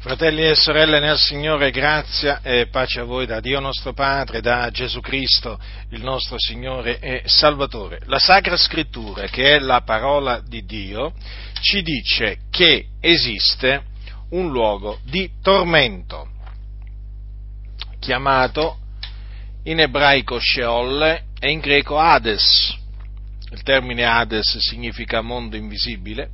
[0.00, 4.70] Fratelli e sorelle nel Signore, grazia e pace a voi da Dio nostro Padre, da
[4.70, 8.00] Gesù Cristo, il nostro Signore e Salvatore.
[8.06, 11.12] La Sacra Scrittura, che è la parola di Dio,
[11.60, 13.82] ci dice che esiste
[14.30, 16.28] un luogo di tormento,
[17.98, 18.78] chiamato
[19.64, 22.74] in ebraico Sheol e in greco Hades.
[23.50, 26.30] Il termine Hades significa mondo invisibile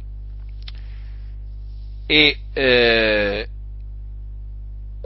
[2.06, 3.48] e eh,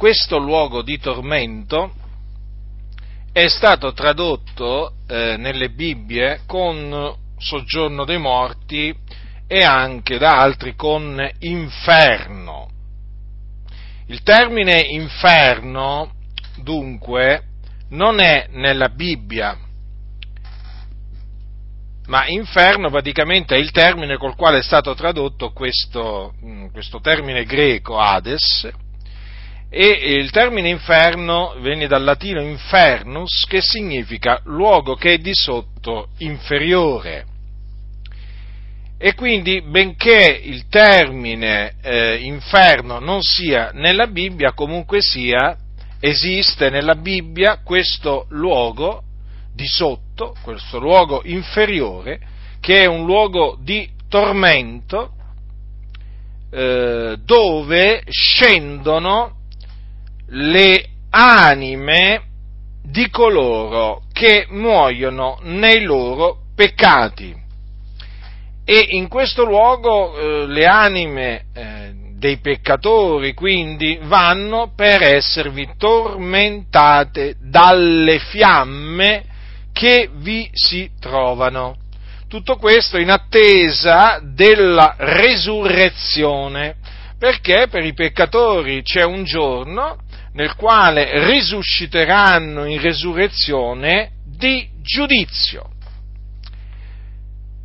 [0.00, 1.92] questo luogo di tormento
[3.34, 8.96] è stato tradotto eh, nelle Bibbie con soggiorno dei morti
[9.46, 12.70] e anche da altri con inferno.
[14.06, 16.12] Il termine inferno,
[16.56, 17.42] dunque,
[17.90, 19.54] non è nella Bibbia,
[22.06, 27.44] ma inferno praticamente è il termine col quale è stato tradotto questo, mm, questo termine
[27.44, 28.88] greco, Hades,
[29.72, 36.08] e il termine inferno viene dal latino infernus che significa luogo che è di sotto
[36.18, 37.26] inferiore.
[38.98, 45.56] E quindi, benché il termine eh, inferno non sia nella Bibbia, comunque sia,
[46.00, 49.04] esiste nella Bibbia questo luogo
[49.54, 52.20] di sotto, questo luogo inferiore,
[52.60, 55.12] che è un luogo di tormento,
[56.50, 59.38] eh, dove scendono
[60.30, 62.22] le anime
[62.82, 67.34] di coloro che muoiono nei loro peccati.
[68.64, 77.36] E in questo luogo eh, le anime eh, dei peccatori quindi vanno per esservi tormentate
[77.40, 79.24] dalle fiamme
[79.72, 81.76] che vi si trovano.
[82.28, 86.76] Tutto questo in attesa della resurrezione,
[87.18, 89.96] perché per i peccatori c'è un giorno
[90.32, 95.68] nel quale risusciteranno in resurrezione di giudizio.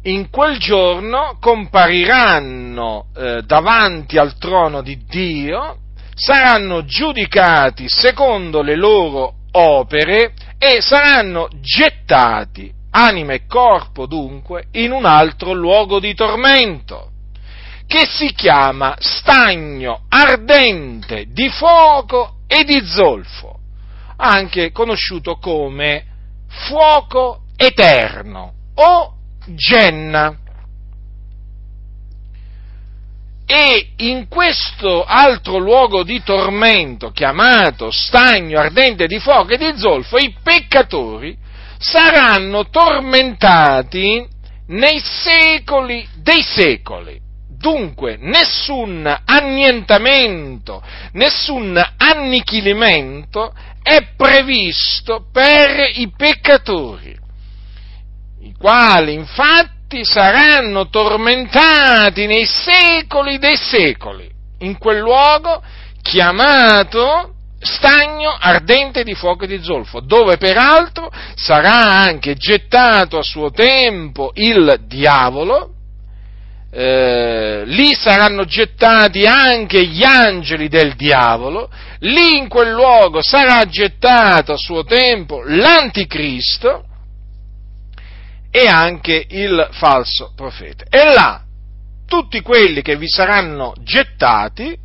[0.04, 5.78] In quel giorno compariranno eh, davanti al trono di Dio,
[6.14, 15.06] saranno giudicati secondo le loro opere e saranno gettati, anima e corpo dunque, in un
[15.06, 17.10] altro luogo di tormento
[17.88, 23.60] che si chiama stagno ardente di fuoco e di zolfo,
[24.18, 26.06] anche conosciuto come
[26.48, 29.14] fuoco eterno o
[29.46, 30.38] genna.
[33.48, 40.18] E in questo altro luogo di tormento, chiamato stagno ardente di fuoco e di zolfo,
[40.18, 41.38] i peccatori
[41.78, 44.28] saranno tormentati
[44.68, 47.22] nei secoli dei secoli.
[47.66, 50.84] Dunque, nessun annientamento,
[51.14, 57.18] nessun annichilimento è previsto per i peccatori,
[58.42, 65.64] i quali infatti saranno tormentati nei secoli dei secoli, in quel luogo
[66.04, 73.50] chiamato stagno ardente di fuoco e di zolfo, dove peraltro sarà anche gettato a suo
[73.50, 75.75] tempo il diavolo,
[76.78, 84.52] eh, lì saranno gettati anche gli angeli del diavolo, lì in quel luogo sarà gettato
[84.52, 86.84] a suo tempo l'anticristo
[88.52, 90.84] e anche il falso profeta.
[90.90, 91.42] E là
[92.06, 94.78] tutti quelli che vi saranno gettati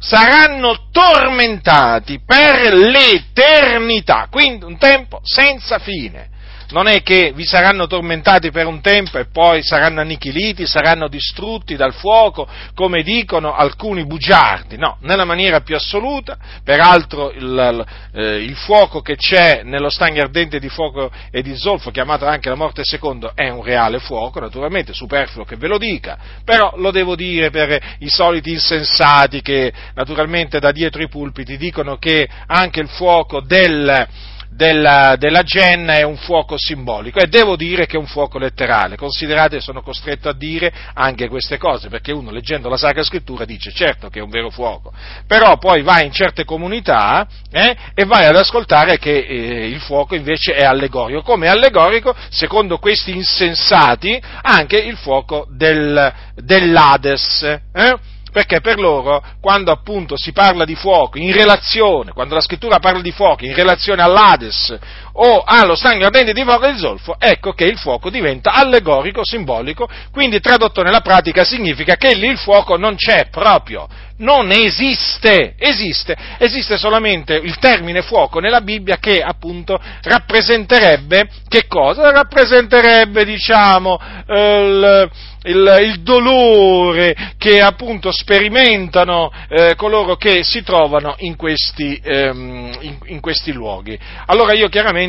[0.00, 6.34] saranno tormentati per l'eternità, quindi un tempo senza fine
[6.76, 11.74] non è che vi saranno tormentati per un tempo e poi saranno annichiliti, saranno distrutti
[11.74, 18.54] dal fuoco, come dicono alcuni bugiardi, no, nella maniera più assoluta, peraltro il, eh, il
[18.56, 22.82] fuoco che c'è nello stagno ardente di fuoco e di zolfo, chiamato anche la morte
[22.84, 27.48] secondo, è un reale fuoco, naturalmente, superfluo che ve lo dica, però lo devo dire
[27.48, 33.40] per i soliti insensati che naturalmente da dietro i pulpiti dicono che anche il fuoco
[33.40, 38.38] del della, della genna è un fuoco simbolico e devo dire che è un fuoco
[38.38, 38.96] letterale.
[38.96, 43.70] Considerate, sono costretto a dire anche queste cose, perché uno leggendo la Sacra Scrittura dice
[43.72, 44.92] certo che è un vero fuoco,
[45.26, 50.14] però poi vai in certe comunità eh, e vai ad ascoltare che eh, il fuoco
[50.14, 57.42] invece è allegorico, come allegorico, secondo questi insensati, anche il fuoco del, dell'Ades.
[57.72, 58.14] Eh?
[58.36, 63.00] Perché per loro, quando appunto si parla di fuoco in relazione, quando la scrittura parla
[63.00, 64.78] di fuoco in relazione all'Ades
[65.18, 70.40] o allo stagno ardente di fuoco zolfo, ecco che il fuoco diventa allegorico, simbolico, quindi
[70.40, 76.76] tradotto nella pratica significa che lì il fuoco non c'è proprio, non esiste, esiste, esiste
[76.78, 82.10] solamente il termine fuoco nella Bibbia che appunto rappresenterebbe, che cosa?
[82.10, 85.10] Rappresenterebbe, diciamo, il,
[85.44, 92.98] il, il dolore che appunto sperimentano eh, coloro che si trovano in questi, ehm, in,
[93.06, 93.98] in questi luoghi.
[94.26, 95.05] Allora io chiaramente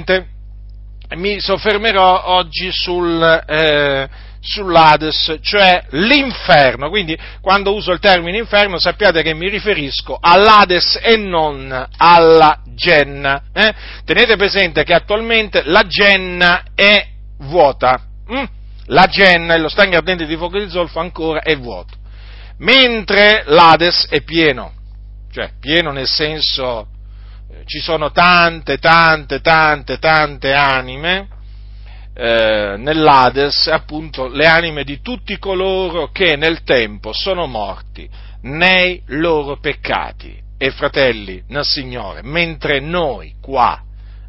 [1.16, 4.10] mi soffermerò oggi sul, eh,
[4.42, 6.90] sull'Ades, cioè l'inferno.
[6.90, 13.44] Quindi quando uso il termine inferno sappiate che mi riferisco all'Ades e non alla Genna.
[13.54, 13.74] Eh?
[14.06, 17.08] Tenete presente che attualmente la Genna è
[17.40, 18.02] vuota.
[18.32, 18.44] Mm?
[18.88, 21.96] La Genna e lo stagno ardente di fuoco di zolfo ancora è vuoto.
[22.60, 24.74] Mentre l'Ades è pieno.
[25.32, 26.88] Cioè, pieno nel senso
[27.66, 31.28] ci sono tante, tante, tante, tante anime
[32.14, 38.10] eh, nell'Ades appunto le anime di tutti coloro che nel tempo sono morti
[38.42, 40.46] nei loro peccati.
[40.60, 43.80] E fratelli nel Signore, mentre noi qua,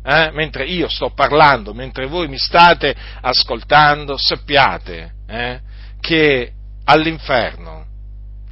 [0.05, 5.61] eh, mentre io sto parlando, mentre voi mi state ascoltando, sappiate eh,
[6.01, 6.53] che
[6.85, 7.87] all'inferno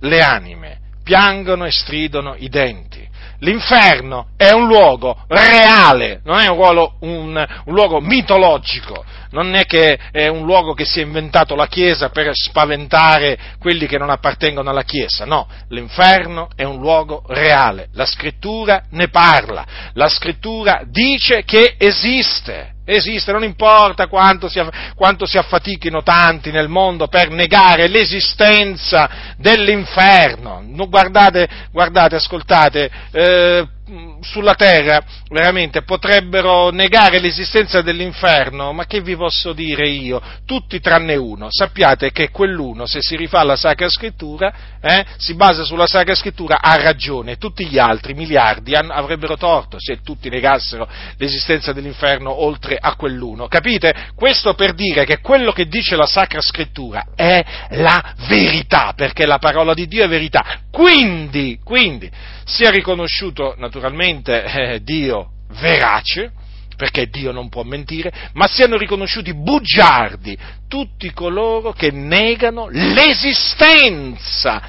[0.00, 3.06] le anime piangono e stridono i denti
[3.40, 9.64] L'inferno è un luogo reale, non è un, ruolo, un, un luogo mitologico, non è
[9.64, 14.10] che è un luogo che si è inventato la Chiesa per spaventare quelli che non
[14.10, 20.82] appartengono alla Chiesa, no, l'inferno è un luogo reale, la scrittura ne parla, la scrittura
[20.86, 24.62] dice che esiste, esiste, non importa quanto si,
[24.94, 30.62] quanto si, affatichino tanti nel mondo per negare l'esistenza dell'inferno.
[30.88, 33.66] Guardate, guardate ascoltate, eh,
[34.20, 40.20] sulla terra veramente potrebbero negare l'esistenza dell'inferno, ma che vi posso dire io?
[40.44, 41.46] Tutti tranne uno.
[41.50, 46.60] Sappiate che quell'uno, se si rifà alla Sacra Scrittura, eh, si basa sulla Sacra Scrittura,
[46.60, 47.36] ha ragione.
[47.36, 53.46] Tutti gli altri, miliardi, han, avrebbero torto se tutti negassero l'esistenza dell'inferno oltre a quell'uno.
[53.46, 54.10] Capite?
[54.16, 59.38] Questo per dire che quello che dice la Sacra Scrittura è la verità, perché la
[59.38, 60.44] parola di Dio è verità.
[60.70, 62.10] Quindi, quindi,
[62.46, 66.30] sia riconosciuto naturalmente eh, Dio verace,
[66.76, 70.38] perché Dio non può mentire, ma siano riconosciuti bugiardi
[70.68, 74.62] tutti coloro che negano l'esistenza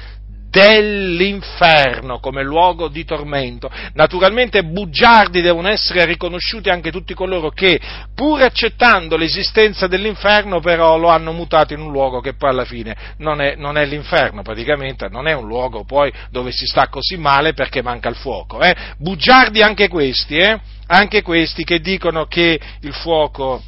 [0.50, 3.70] dell'inferno come luogo di tormento.
[3.94, 7.80] Naturalmente bugiardi devono essere riconosciuti anche tutti coloro che,
[8.14, 12.96] pur accettando l'esistenza dell'inferno, però lo hanno mutato in un luogo che poi alla fine
[13.18, 17.16] non è, non è l'inferno, praticamente non è un luogo poi dove si sta così
[17.16, 18.60] male perché manca il fuoco.
[18.60, 18.74] Eh?
[18.98, 20.58] Bugiardi anche questi, eh?
[20.86, 23.62] anche questi che dicono che il fuoco,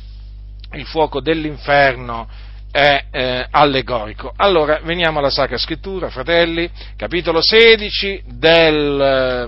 [0.73, 4.33] il fuoco dell'inferno è eh, allegorico.
[4.37, 9.45] Allora, veniamo alla Sacra Scrittura, fratelli, capitolo 16 della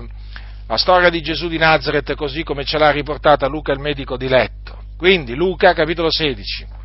[0.67, 4.27] eh, storia di Gesù di Nazareth, così come ce l'ha riportata Luca il medico di
[4.27, 4.81] letto.
[4.97, 6.81] Quindi, Luca, capitolo 16.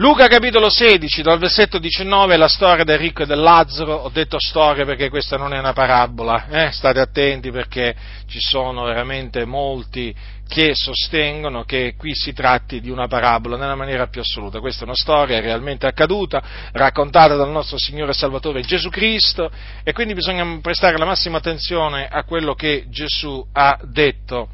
[0.00, 4.38] Luca capitolo 16, dal versetto 19, la storia del ricco e del Lazzaro, ho detto
[4.38, 6.70] storia perché questa non è una parabola, eh?
[6.70, 7.96] state attenti perché
[8.28, 10.14] ci sono veramente molti
[10.46, 14.60] che sostengono che qui si tratti di una parabola nella maniera più assoluta.
[14.60, 19.50] Questa è una storia realmente accaduta, raccontata dal nostro Signore Salvatore Gesù Cristo
[19.82, 24.50] e quindi bisogna prestare la massima attenzione a quello che Gesù ha detto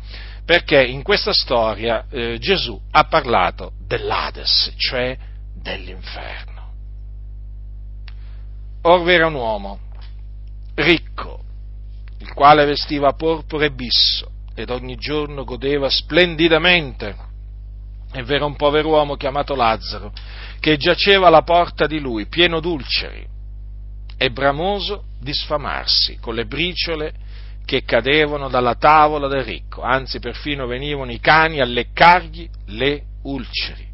[0.46, 5.32] perché in questa storia eh, Gesù ha parlato dell'Ades, cioè
[5.64, 6.72] dell'inferno.
[8.82, 9.78] Or era un uomo
[10.74, 11.42] ricco,
[12.18, 17.32] il quale vestiva porpora e bisso ed ogni giorno godeva splendidamente.
[18.12, 20.12] E v'era un pover'uomo chiamato Lazzaro,
[20.60, 23.26] che giaceva alla porta di lui, pieno d'ulceri,
[24.16, 27.12] e bramoso di sfamarsi, con le briciole
[27.64, 33.93] che cadevano dalla tavola del ricco, anzi perfino venivano i cani a leccargli le ulceri.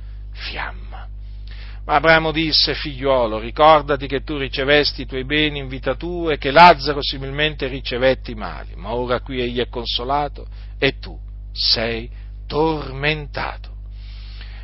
[0.41, 1.07] fiamma.
[1.85, 6.37] Ma Abramo disse, figliuolo, ricordati che tu ricevesti i tuoi beni in vita tua e
[6.37, 10.45] che Lazzaro similmente ricevetti i mali, ma ora qui egli è consolato
[10.77, 11.17] e tu
[11.51, 12.09] sei
[12.45, 13.69] tormentato.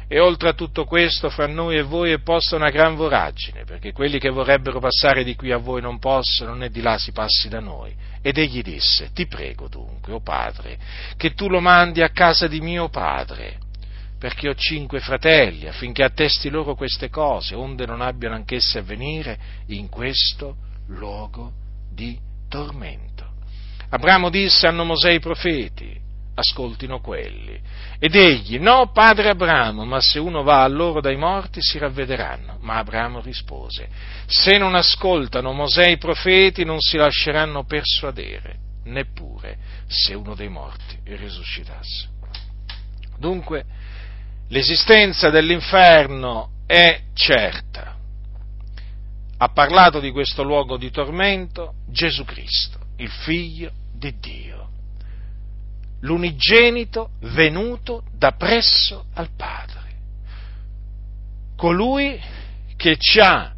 [0.10, 3.92] E oltre a tutto questo, fra noi e voi è posta una gran voragine, perché
[3.92, 7.50] quelli che vorrebbero passare di qui a voi non possono, né di là si passi
[7.50, 7.94] da noi.
[8.22, 10.78] Ed egli disse, ti prego dunque, o oh padre,
[11.18, 13.58] che tu lo mandi a casa di mio padre,
[14.18, 19.38] perché ho cinque fratelli, affinché attesti loro queste cose, onde non abbiano anch'esse a venire
[19.68, 20.56] in questo
[20.88, 21.52] luogo
[21.92, 22.18] di
[22.50, 23.26] tormento.
[23.90, 25.98] Abramo disse, hanno Mosè i profeti,
[26.34, 27.60] ascoltino quelli.
[28.00, 32.58] Ed egli, no, padre Abramo, ma se uno va a loro dai morti si ravvederanno.
[32.62, 33.88] Ma Abramo rispose,
[34.26, 39.58] se non ascoltano Mosè i profeti non si lasceranno persuadere, neppure
[39.88, 42.16] se uno dei morti risuscitasse.
[43.18, 43.66] Dunque,
[44.48, 47.96] l'esistenza dell'inferno è certa.
[49.38, 54.58] Ha parlato di questo luogo di tormento Gesù Cristo, il Figlio di Dio
[56.02, 59.96] l'unigenito venuto da presso al Padre,
[61.56, 62.20] colui
[62.76, 63.54] che ci ha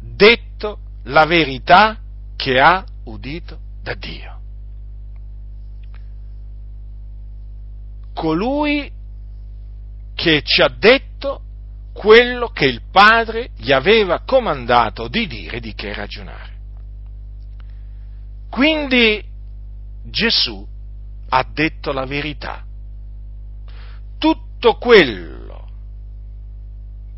[0.00, 1.98] detto la verità
[2.36, 4.32] che ha udito da Dio.
[8.14, 8.90] Colui
[10.14, 11.42] che ci ha detto
[11.92, 16.52] quello che il Padre gli aveva comandato di dire, di che ragionare.
[18.50, 19.22] Quindi
[20.04, 20.66] Gesù
[21.28, 22.64] ha detto la verità.
[24.18, 25.68] Tutto quello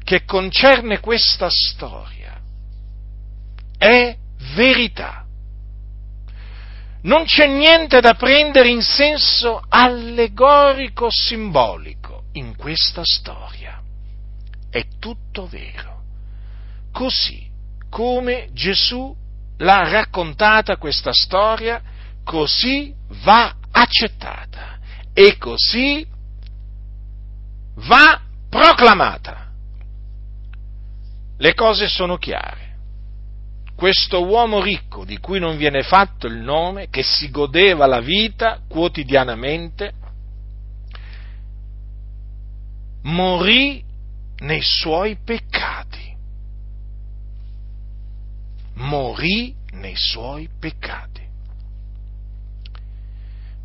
[0.03, 2.41] che concerne questa storia
[3.77, 4.17] è
[4.55, 5.25] verità.
[7.03, 12.06] Non c'è niente da prendere in senso allegorico simbolico
[12.37, 13.83] in questa storia.
[14.71, 16.03] È tutto vero.
[16.93, 17.47] Così
[17.91, 19.15] come Gesù
[19.59, 21.81] l'ha raccontata questa storia,
[22.25, 24.79] così va accettata
[25.13, 26.07] e così
[27.75, 29.51] va proclamata.
[31.39, 32.65] Le cose sono chiare.
[33.75, 38.61] Questo uomo ricco di cui non viene fatto il nome, che si godeva la vita
[38.67, 39.93] quotidianamente,
[43.07, 43.83] morì
[44.39, 46.15] nei suoi peccati.
[48.75, 51.27] Morì nei suoi peccati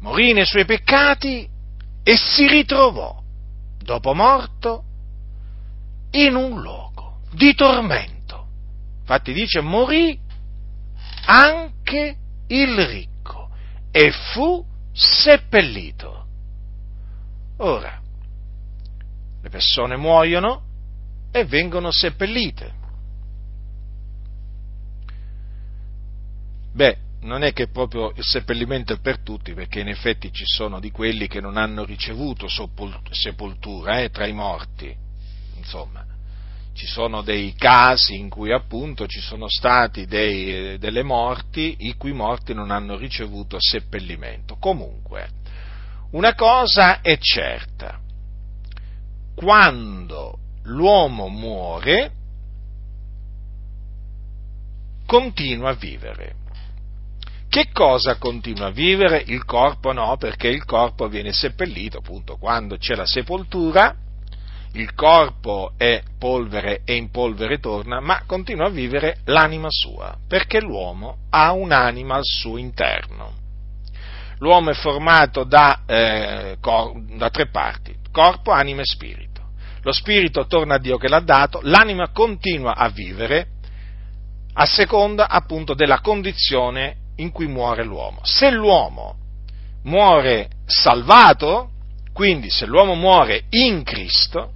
[0.02, 1.48] morì nei suoi peccati
[2.04, 3.22] e si ritrovò,
[3.78, 4.84] dopo morto,
[6.12, 8.48] in un luogo di tormento.
[9.02, 10.20] Infatti dice morì
[11.26, 12.18] anche
[12.48, 13.50] il ricco
[13.92, 16.26] e fu seppellito.
[17.58, 18.01] Ora,
[19.42, 20.64] le persone muoiono
[21.32, 22.80] e vengono seppellite.
[26.74, 30.80] Beh, non è che proprio il seppellimento è per tutti, perché in effetti ci sono
[30.80, 32.48] di quelli che non hanno ricevuto
[33.12, 34.96] sepoltura eh, tra i morti,
[35.56, 36.06] insomma,
[36.74, 42.14] ci sono dei casi in cui appunto ci sono stati dei, delle morti i cui
[42.14, 44.56] morti non hanno ricevuto seppellimento.
[44.56, 45.30] Comunque,
[46.12, 48.00] una cosa è certa,
[49.36, 52.12] quando l'uomo muore,
[55.06, 56.36] continua a vivere
[57.52, 59.22] che cosa continua a vivere?
[59.28, 63.94] Il corpo no, perché il corpo viene seppellito appunto quando c'è la sepoltura,
[64.72, 70.62] il corpo è polvere e in polvere torna, ma continua a vivere l'anima sua, perché
[70.62, 73.34] l'uomo ha un'anima al suo interno.
[74.38, 79.42] L'uomo è formato da, eh, cor- da tre parti, corpo, anima e spirito.
[79.82, 83.48] Lo spirito torna a Dio che l'ha dato, l'anima continua a vivere
[84.54, 88.20] a seconda appunto della condizione in cui muore l'uomo.
[88.24, 89.16] Se l'uomo
[89.84, 91.70] muore salvato,
[92.14, 94.54] quindi se l'uomo muore in Cristo,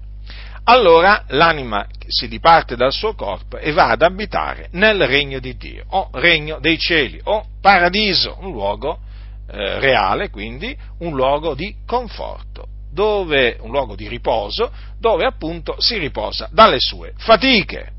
[0.65, 5.85] allora l'anima si diparte dal suo corpo e va ad abitare nel regno di Dio,
[5.89, 8.99] o regno dei cieli, o paradiso, un luogo
[9.47, 15.97] eh, reale, quindi un luogo di conforto, dove, un luogo di riposo, dove appunto si
[15.97, 17.91] riposa dalle sue fatiche.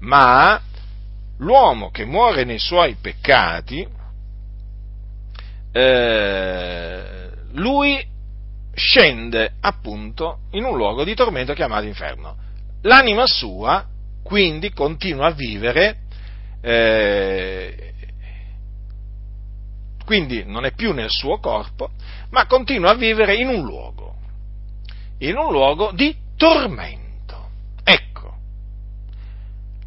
[0.00, 0.60] Ma
[1.38, 3.88] l'uomo che muore nei suoi peccati,
[5.72, 8.06] eh, lui
[8.74, 12.36] scende appunto in un luogo di tormento chiamato inferno.
[12.82, 13.86] L'anima sua
[14.22, 15.96] quindi continua a vivere,
[16.60, 17.91] eh,
[20.04, 21.90] quindi non è più nel suo corpo,
[22.30, 24.16] ma continua a vivere in un luogo,
[25.18, 27.10] in un luogo di tormento.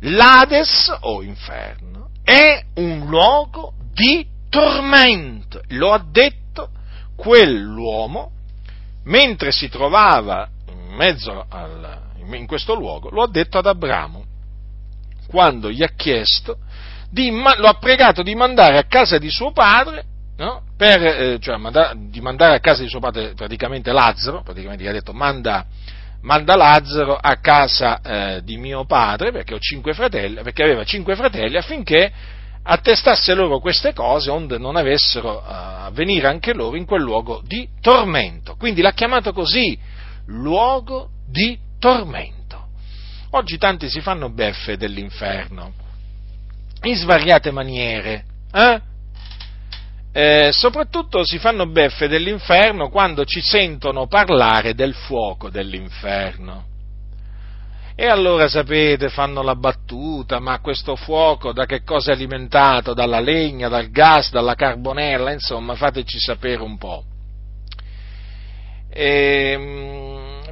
[0.05, 5.61] l'Ades o inferno è un luogo di tormento.
[5.69, 6.69] Lo ha detto
[7.15, 8.31] quell'uomo
[9.03, 12.01] mentre si trovava in mezzo al,
[12.33, 14.23] in questo luogo, lo ha detto ad Abramo,
[15.27, 16.57] quando gli ha chiesto,
[17.15, 20.03] di, lo ha pregato di mandare a casa di suo padre,
[20.35, 20.63] no?
[20.75, 24.87] per, eh, cioè manda, di mandare a casa di suo padre praticamente Lazzaro, praticamente gli
[24.87, 25.65] ha detto manda,
[26.23, 29.57] manda Lazzaro a casa eh, di mio padre, perché
[29.93, 32.11] fratelli, perché aveva cinque fratelli, affinché
[32.61, 37.41] attestasse loro queste cose onde non avessero a uh, venire anche loro in quel luogo
[37.45, 38.55] di tormento.
[38.55, 39.77] Quindi l'ha chiamato così,
[40.25, 42.67] luogo di tormento.
[43.31, 45.83] Oggi tanti si fanno beffe dell'inferno,
[46.83, 48.81] in svariate maniere, eh?
[50.17, 56.67] Eh, soprattutto si fanno beffe dell'inferno quando ci sentono parlare del fuoco dell'inferno.
[57.97, 62.93] E allora sapete, fanno la battuta, ma questo fuoco da che cosa è alimentato?
[62.93, 67.03] Dalla legna, dal gas, dalla carbonella, insomma, fateci sapere un po'.
[68.89, 69.84] E, ehm,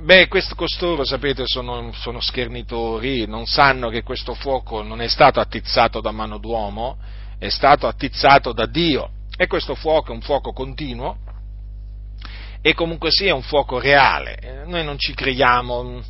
[0.04, 5.40] beh, questo, costoro, sapete, sono, sono schernitori, non sanno che questo fuoco non è stato
[5.40, 6.98] attizzato da mano d'uomo,
[7.38, 9.10] è stato attizzato da Dio.
[9.36, 11.18] E questo fuoco è un fuoco continuo,
[12.66, 14.38] e comunque sia un fuoco reale.
[14.38, 16.02] Eh, noi non ci creiamo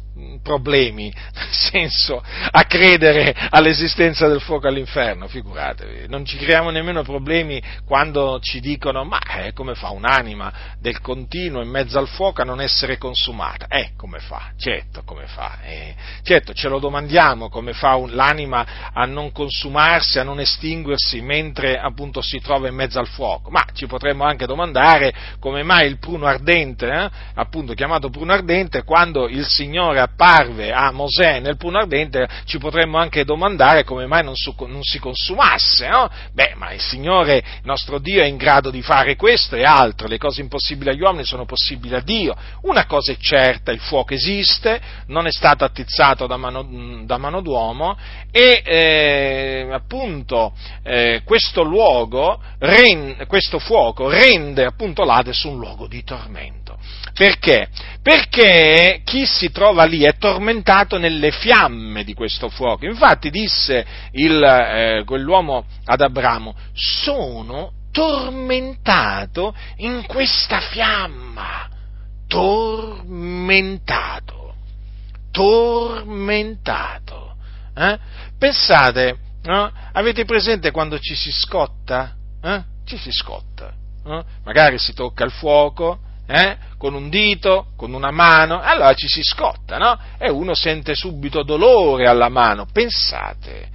[0.42, 7.62] problemi, nel senso, a credere all'esistenza del fuoco all'inferno, figuratevi, non ci creiamo nemmeno problemi
[7.86, 12.46] quando ci dicono ma eh, come fa un'anima del continuo in mezzo al fuoco a
[12.46, 13.68] non essere consumata?
[13.68, 14.52] Eh, come fa?
[14.58, 15.60] Certo, come fa?
[15.64, 21.22] Eh, certo, ce lo domandiamo come fa un, l'anima a non consumarsi, a non estinguersi
[21.22, 25.88] mentre appunto si trova in mezzo al fuoco, ma ci potremmo anche domandare come mai
[25.88, 27.10] il pruno ardente ardente, eh?
[27.36, 32.98] appunto chiamato pruno ardente, quando il Signore apparve a Mosè nel pruno ardente, ci potremmo
[32.98, 36.10] anche domandare come mai non, su, non si consumasse, no?
[36.32, 40.08] Beh, ma il Signore, il nostro Dio, è in grado di fare questo e altro,
[40.08, 42.36] le cose impossibili agli uomini sono possibili a Dio.
[42.62, 47.42] Una cosa è certa, il fuoco esiste, non è stato attizzato da mano, da mano
[47.42, 47.98] d'uomo
[48.32, 56.04] e eh, appunto eh, questo luogo, rend, questo fuoco rende appunto l'Ades un luogo di
[56.04, 56.63] tormento.
[57.14, 57.70] Perché?
[58.02, 62.86] Perché chi si trova lì è tormentato nelle fiamme di questo fuoco.
[62.86, 71.70] Infatti disse il, eh, quell'uomo ad Abramo, sono tormentato in questa fiamma.
[72.28, 74.56] Tormentato.
[75.32, 77.36] Tormentato.
[77.76, 77.98] Eh?
[78.38, 79.72] Pensate, no?
[79.94, 82.14] avete presente quando ci si scotta?
[82.42, 82.64] Eh?
[82.86, 83.72] Ci si scotta.
[84.04, 84.26] No?
[84.44, 86.58] Magari si tocca il fuoco, eh?
[86.78, 89.98] con un dito, con una mano, allora ci si scotta, no?
[90.18, 92.68] E uno sente subito dolore alla mano.
[92.72, 93.70] Pensate,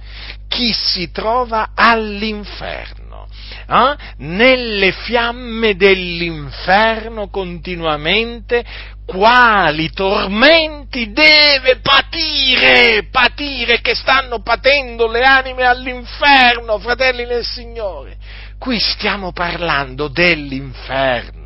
[0.47, 3.27] chi si trova all'inferno,
[3.67, 3.95] eh?
[4.17, 8.63] nelle fiamme dell'inferno continuamente,
[9.05, 18.17] quali tormenti deve patire, patire che stanno patendo le anime all'inferno, fratelli nel Signore.
[18.59, 21.38] Qui stiamo parlando dell'inferno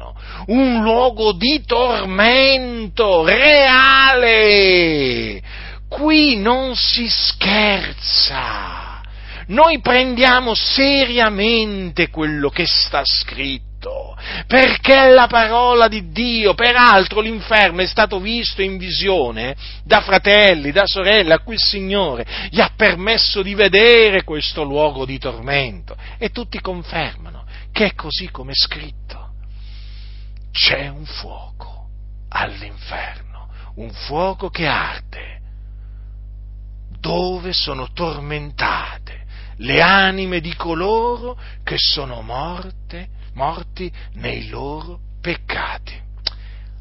[0.47, 4.61] un luogo di tormento reale.
[5.87, 9.01] Qui non si scherza.
[9.47, 16.53] Noi prendiamo seriamente quello che sta scritto, perché è la parola di Dio.
[16.53, 22.25] Peraltro l'inferno è stato visto in visione da fratelli, da sorelle, a cui il Signore
[22.49, 25.95] gli ha permesso di vedere questo luogo di tormento.
[26.17, 29.22] E tutti confermano che è così come è scritto
[30.53, 31.89] c'è un fuoco
[32.29, 35.41] all'inferno, un fuoco che arde,
[36.99, 39.25] dove sono tormentate
[39.57, 45.99] le anime di coloro che sono morte, morti nei loro peccati.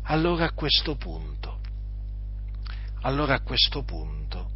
[0.05, 1.61] Allora a questo punto,
[3.01, 4.51] allora a questo punto,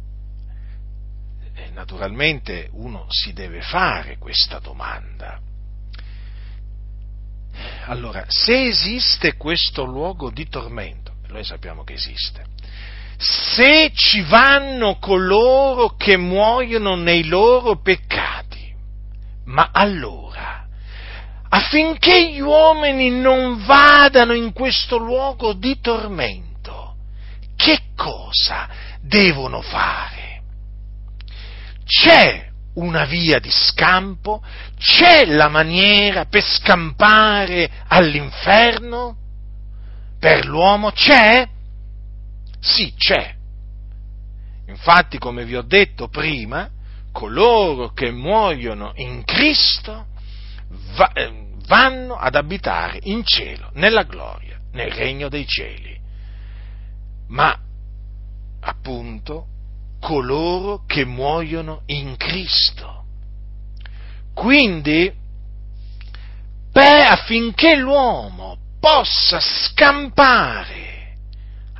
[1.55, 5.41] eh, naturalmente uno si deve fare questa domanda
[7.85, 12.45] allora, se esiste questo luogo di tormento, noi sappiamo che esiste,
[13.17, 18.73] se ci vanno coloro che muoiono nei loro peccati,
[19.45, 20.67] ma allora,
[21.49, 26.95] affinché gli uomini non vadano in questo luogo di tormento,
[27.55, 28.69] che cosa
[29.01, 30.41] devono fare?
[31.85, 34.41] C'è una via di scampo?
[34.77, 39.15] C'è la maniera per scampare all'inferno?
[40.19, 41.47] Per l'uomo c'è?
[42.59, 43.35] Sì, c'è.
[44.67, 46.69] Infatti, come vi ho detto prima,
[47.11, 50.07] coloro che muoiono in Cristo
[50.95, 55.99] va, eh, vanno ad abitare in cielo, nella gloria nel regno dei cieli,
[57.29, 57.57] ma
[58.59, 59.47] appunto
[60.07, 63.03] coloro che muoiono in Cristo.
[64.33, 65.11] Quindi,
[66.71, 71.17] per, affinché l'uomo possa scampare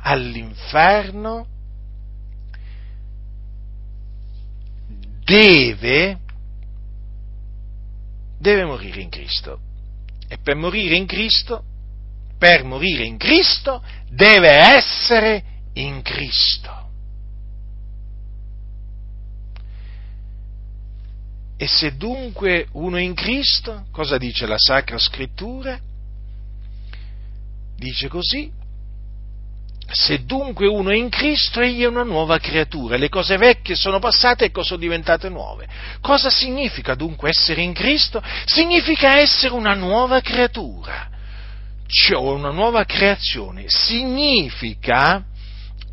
[0.02, 1.46] all'inferno,
[5.24, 6.18] deve,
[8.38, 9.58] deve morire in Cristo.
[10.28, 11.64] E per morire in Cristo,
[12.36, 16.87] per morire in Cristo, deve essere in Cristo.
[21.60, 25.76] E se dunque uno è in Cristo, cosa dice la Sacra Scrittura?
[27.76, 28.48] Dice così,
[29.90, 33.98] se dunque uno è in Cristo, egli è una nuova creatura, le cose vecchie sono
[33.98, 35.66] passate e sono diventate nuove.
[36.00, 38.22] Cosa significa dunque essere in Cristo?
[38.44, 41.08] Significa essere una nuova creatura,
[41.88, 43.64] cioè una nuova creazione.
[43.66, 45.24] Significa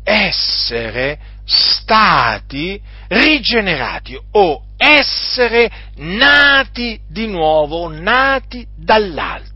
[0.04, 9.54] essere stati rigenerati o essere nati di nuovo, nati dall'alto.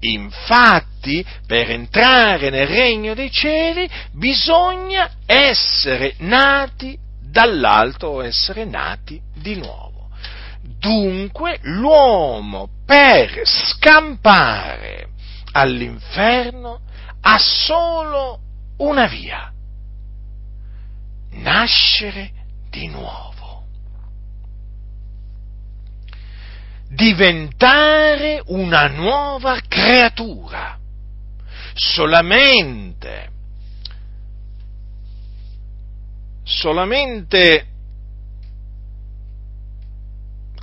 [0.00, 9.56] Infatti, per entrare nel regno dei cieli bisogna essere nati dall'alto o essere nati di
[9.56, 10.10] nuovo.
[10.78, 15.08] Dunque, l'uomo per scampare
[15.52, 16.80] all'inferno
[17.20, 18.40] ha solo
[18.78, 19.52] una via,
[21.30, 22.41] nascere
[22.72, 23.32] di nuovo.
[26.94, 30.78] diventare una nuova creatura.
[31.74, 33.30] Solamente,
[36.42, 37.66] solamente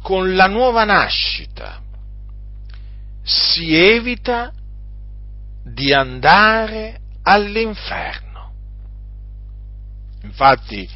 [0.01, 1.81] con la nuova nascita
[3.23, 4.53] si evita
[5.63, 8.53] di andare all'inferno.
[10.21, 10.87] Infatti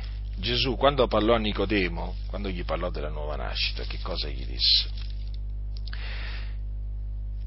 [0.44, 4.90] Gesù quando parlò a Nicodemo, quando gli parlò della nuova nascita, che cosa gli disse?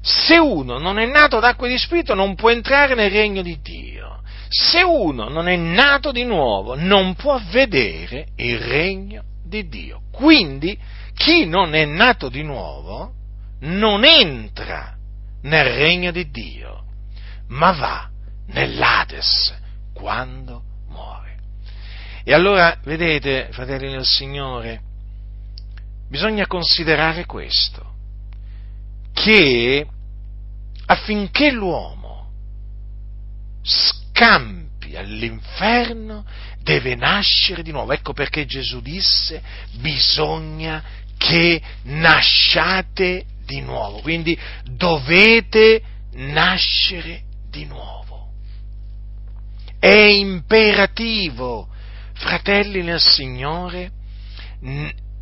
[0.01, 3.59] Se uno non è nato d'acqua e di spirito non può entrare nel regno di
[3.61, 4.21] Dio.
[4.49, 10.01] Se uno non è nato di nuovo non può vedere il regno di Dio.
[10.11, 10.77] Quindi
[11.13, 13.13] chi non è nato di nuovo
[13.61, 14.95] non entra
[15.41, 16.83] nel regno di Dio,
[17.49, 18.09] ma va
[18.47, 19.53] nell'Ades
[19.93, 20.63] quando.
[22.29, 24.81] E allora, vedete, fratelli del Signore,
[26.09, 27.93] bisogna considerare questo,
[29.13, 29.87] che
[30.87, 32.33] affinché l'uomo
[33.63, 36.25] scampi all'inferno
[36.59, 37.93] deve nascere di nuovo.
[37.93, 39.41] Ecco perché Gesù disse
[39.75, 40.83] bisogna
[41.17, 44.01] che nasciate di nuovo.
[44.01, 45.81] Quindi dovete
[46.15, 48.33] nascere di nuovo.
[49.79, 51.69] È imperativo,
[52.17, 53.91] fratelli nel Signore,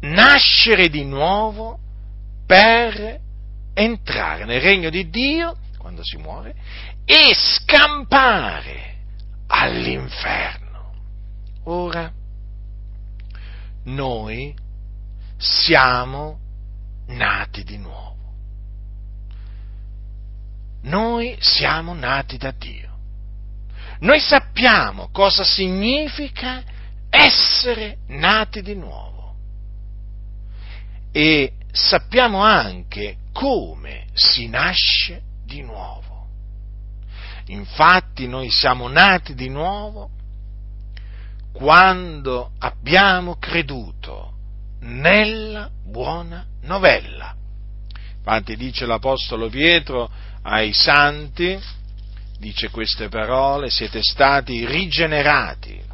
[0.01, 1.79] nascere di nuovo
[2.45, 3.19] per
[3.73, 6.55] entrare nel regno di Dio quando si muore
[7.05, 8.95] e scampare
[9.47, 10.93] all'inferno.
[11.65, 12.11] Ora,
[13.83, 14.55] noi
[15.37, 16.39] siamo
[17.07, 18.33] nati di nuovo.
[20.83, 22.83] Noi siamo nati da Dio.
[23.99, 26.63] Noi sappiamo cosa significa
[27.15, 29.35] essere nati di nuovo.
[31.11, 36.27] E sappiamo anche come si nasce di nuovo.
[37.47, 40.09] Infatti noi siamo nati di nuovo
[41.51, 44.33] quando abbiamo creduto
[44.81, 47.33] nella buona novella.
[48.17, 50.09] Infatti dice l'Apostolo Pietro
[50.41, 51.57] ai santi,
[52.39, 55.93] dice queste parole, siete stati rigenerati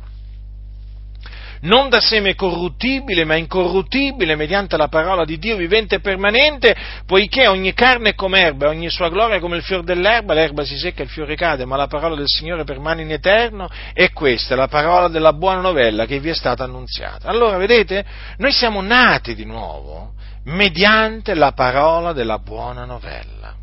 [1.62, 7.47] non da seme corruttibile, ma incorruttibile, mediante la parola di Dio vivente e permanente, poiché
[7.47, 10.78] ogni carne è come erba, ogni sua gloria è come il fior dell'erba, l'erba si
[10.78, 14.54] secca e il fiore cade, ma la parola del Signore permane in eterno, e questa
[14.54, 17.28] è la parola della buona novella che vi è stata annunziata.
[17.28, 18.04] Allora, vedete,
[18.38, 20.13] noi siamo nati di nuovo
[20.45, 23.54] mediante la parola della buona novella.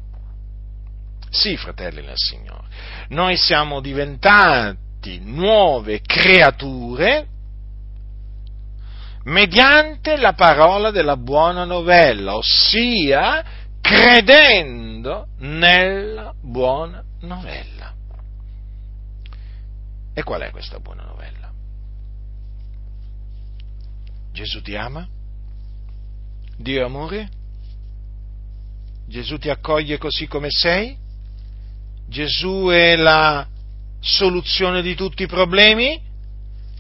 [1.31, 2.67] Sì, fratelli nel Signore,
[3.09, 7.27] noi siamo diventati nuove creature
[9.29, 13.45] mediante la parola della buona novella, ossia
[13.81, 17.95] credendo nella buona novella.
[20.15, 21.53] E qual è questa buona novella?
[24.33, 25.07] Gesù ti ama?
[26.57, 27.29] Dio è amore?
[29.07, 30.97] Gesù ti accoglie così come sei?
[32.09, 33.47] Gesù è la
[34.01, 36.01] soluzione di tutti i problemi?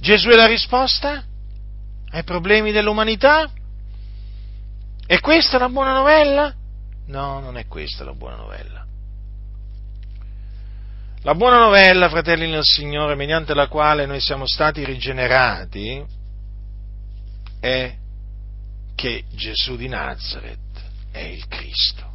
[0.00, 1.27] Gesù è la risposta
[2.10, 3.50] ai problemi dell'umanità?
[5.06, 6.54] È questa la buona novella?
[7.06, 8.86] No, non è questa la buona novella.
[11.22, 16.04] La buona novella, fratelli del Signore, mediante la quale noi siamo stati rigenerati,
[17.60, 17.94] è
[18.94, 20.58] che Gesù di Nazareth
[21.10, 22.12] è il Cristo.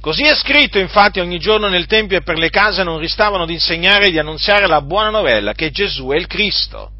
[0.00, 3.54] Così è scritto, infatti, ogni giorno nel Tempio e per le case non ristavano di
[3.54, 6.90] insegnare e di annunziare la buona novella, che Gesù è il Cristo.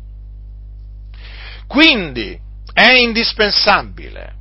[1.66, 2.38] Quindi
[2.72, 4.34] è indispensabile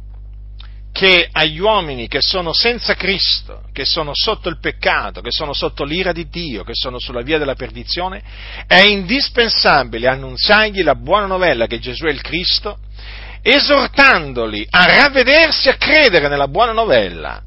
[0.92, 5.84] che agli uomini che sono senza Cristo, che sono sotto il peccato, che sono sotto
[5.84, 8.24] l'ira di Dio, che sono sulla via della perdizione,
[8.66, 12.78] è indispensabile annunziargli la buona novella che Gesù è il Cristo,
[13.42, 17.42] esortandoli a ravvedersi e a credere nella buona novella,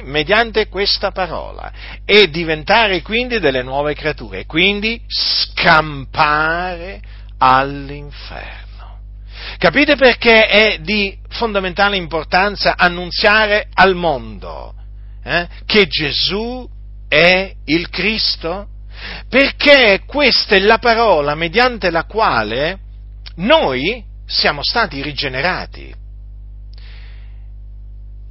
[0.03, 1.71] mediante questa parola
[2.03, 6.99] e diventare quindi delle nuove creature, quindi scampare
[7.37, 8.67] all'inferno.
[9.57, 14.73] Capite perché è di fondamentale importanza annunziare al mondo
[15.23, 16.67] eh, che Gesù
[17.07, 18.67] è il Cristo?
[19.29, 22.79] Perché questa è la parola mediante la quale
[23.35, 25.93] noi siamo stati rigenerati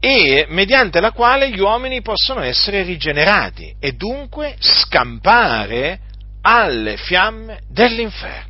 [0.00, 5.98] e mediante la quale gli uomini possono essere rigenerati e dunque scampare
[6.40, 8.46] alle fiamme dell'inferno.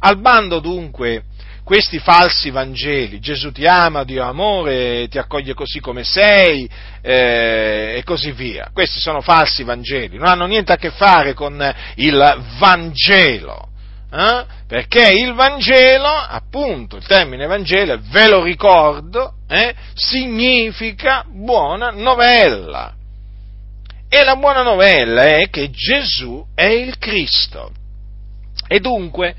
[0.00, 1.22] Al bando dunque
[1.62, 6.68] questi falsi Vangeli, Gesù ti ama, Dio amore, ti accoglie così come sei
[7.00, 8.70] eh, e così via.
[8.72, 13.70] Questi sono falsi Vangeli, non hanno niente a che fare con il Vangelo
[14.12, 14.44] eh?
[14.66, 22.94] perché il Vangelo, appunto, il termine Vangelo, ve lo ricordo, eh, significa buona novella.
[24.08, 27.72] E la buona novella è che Gesù è il Cristo.
[28.68, 29.34] E dunque,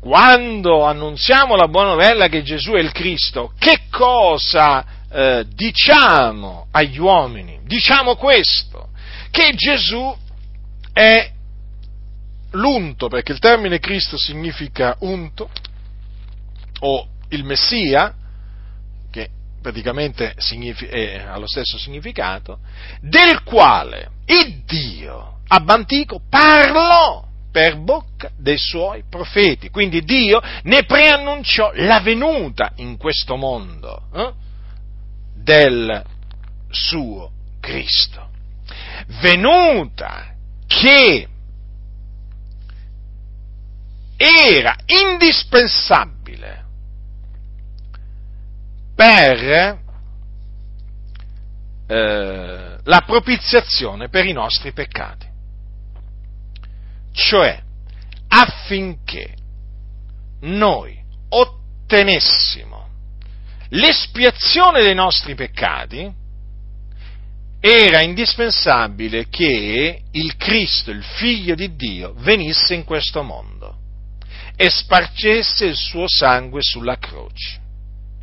[0.00, 6.98] quando annunziamo la buona novella che Gesù è il Cristo, che cosa eh, diciamo agli
[6.98, 7.60] uomini?
[7.64, 8.88] Diciamo questo,
[9.30, 10.16] che Gesù
[10.92, 11.30] è
[12.52, 15.50] l'unto, perché il termine Cristo significa unto,
[16.80, 18.14] o il Messia,
[19.10, 19.28] che
[19.60, 22.58] praticamente ha lo stesso significato,
[23.00, 29.70] del quale il Dio Abbantico parlò per bocca dei suoi profeti.
[29.70, 34.32] Quindi Dio ne preannunciò la venuta in questo mondo eh,
[35.34, 36.04] del
[36.70, 38.28] suo Cristo.
[39.20, 40.34] Venuta
[40.66, 41.26] che
[44.22, 46.64] era indispensabile
[48.94, 49.78] per
[51.86, 55.26] eh, la propiziazione per i nostri peccati.
[57.12, 57.62] Cioè,
[58.28, 59.34] affinché
[60.40, 62.88] noi ottenessimo
[63.70, 66.12] l'espiazione dei nostri peccati,
[67.58, 73.79] era indispensabile che il Cristo, il Figlio di Dio, venisse in questo mondo
[74.60, 77.58] e spargesse il suo sangue sulla croce.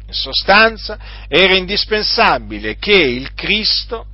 [0.05, 4.05] In sostanza era indispensabile che il Cristo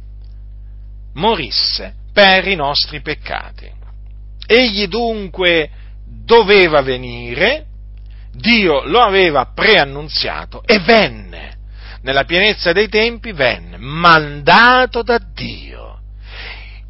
[1.15, 3.69] morisse per i nostri peccati.
[4.47, 5.69] Egli dunque
[6.05, 7.65] doveva venire,
[8.31, 11.57] Dio lo aveva preannunziato e venne,
[12.03, 15.92] nella pienezza dei tempi venne, mandato da Dio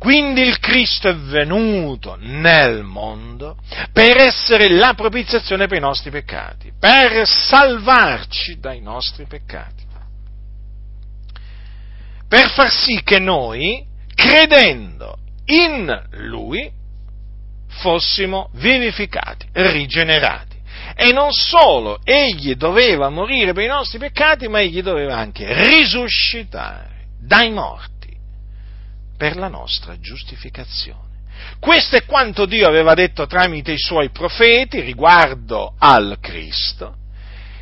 [0.04, 3.56] quindi il Cristo è venuto nel mondo
[3.94, 9.86] per essere la propiziazione per i nostri peccati, per salvarci dai nostri peccati,
[12.28, 13.82] per far sì che noi,
[14.13, 16.70] credendo in Lui,
[17.70, 20.58] fossimo vivificati, rigenerati.
[20.98, 27.06] E non solo, egli doveva morire per i nostri peccati, ma egli doveva anche risuscitare
[27.22, 27.93] dai morti
[29.24, 31.22] per la nostra giustificazione.
[31.58, 36.98] Questo è quanto Dio aveva detto tramite i suoi profeti riguardo al Cristo,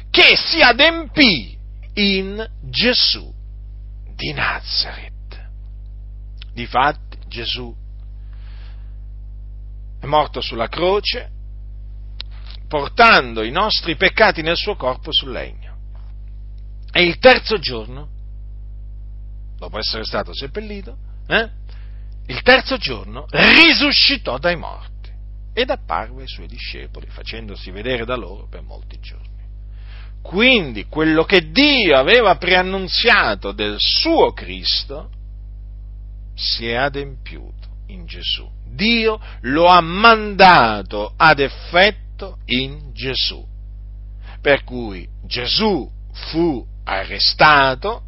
[0.10, 1.56] che si adempì
[1.94, 3.32] in Gesù
[4.16, 5.50] di Nazareth.
[6.52, 7.72] Difatti Gesù
[10.00, 11.30] è morto sulla croce
[12.68, 15.78] portando i nostri peccati nel suo corpo sul legno.
[16.92, 18.10] E il terzo giorno,
[19.60, 21.50] dopo essere stato seppellito, eh?
[22.28, 25.10] il terzo giorno risuscitò dai morti
[25.54, 29.30] ed apparve ai suoi discepoli, facendosi vedere da loro per molti giorni.
[30.22, 35.10] Quindi quello che Dio aveva preannunziato del suo Cristo
[36.36, 38.50] si è adempiuto in Gesù.
[38.68, 43.46] Dio lo ha mandato ad effetto in Gesù.
[44.40, 48.04] Per cui Gesù fu arrestato,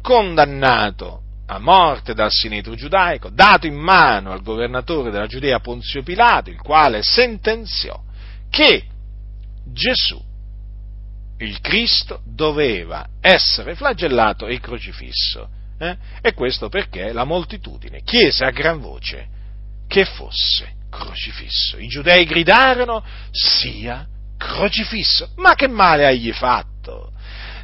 [0.00, 6.50] condannato a morte dal sinedrio giudaico, dato in mano al governatore della Giudea Ponzio Pilato,
[6.50, 8.00] il quale sentenziò
[8.48, 8.84] che
[9.66, 10.22] Gesù,
[11.38, 15.48] il Cristo, doveva essere flagellato e crocifisso.
[15.78, 15.96] Eh?
[16.22, 19.28] E questo perché la moltitudine chiese a gran voce
[19.86, 21.76] che fosse crocifisso.
[21.78, 24.06] I giudei gridarono sia
[24.38, 25.30] crocifisso.
[25.36, 27.12] Ma che male hai fatto?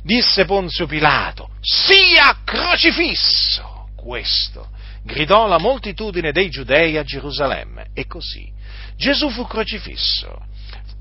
[0.02, 3.69] Disse Ponzio Pilato, sia crocifisso
[4.00, 4.68] questo,
[5.02, 7.88] gridò la moltitudine dei giudei a Gerusalemme.
[7.92, 8.50] E così
[8.96, 10.46] Gesù fu crocifisso.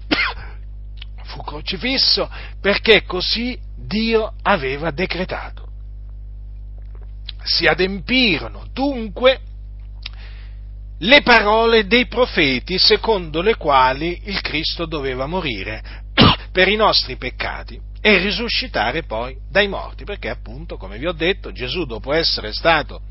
[1.23, 2.29] fu crocifisso
[2.61, 5.67] perché così Dio aveva decretato.
[7.43, 9.41] Si adempirono dunque
[10.99, 15.81] le parole dei profeti secondo le quali il Cristo doveva morire
[16.51, 21.51] per i nostri peccati e risuscitare poi dai morti, perché appunto, come vi ho detto,
[21.51, 23.01] Gesù dopo essere stato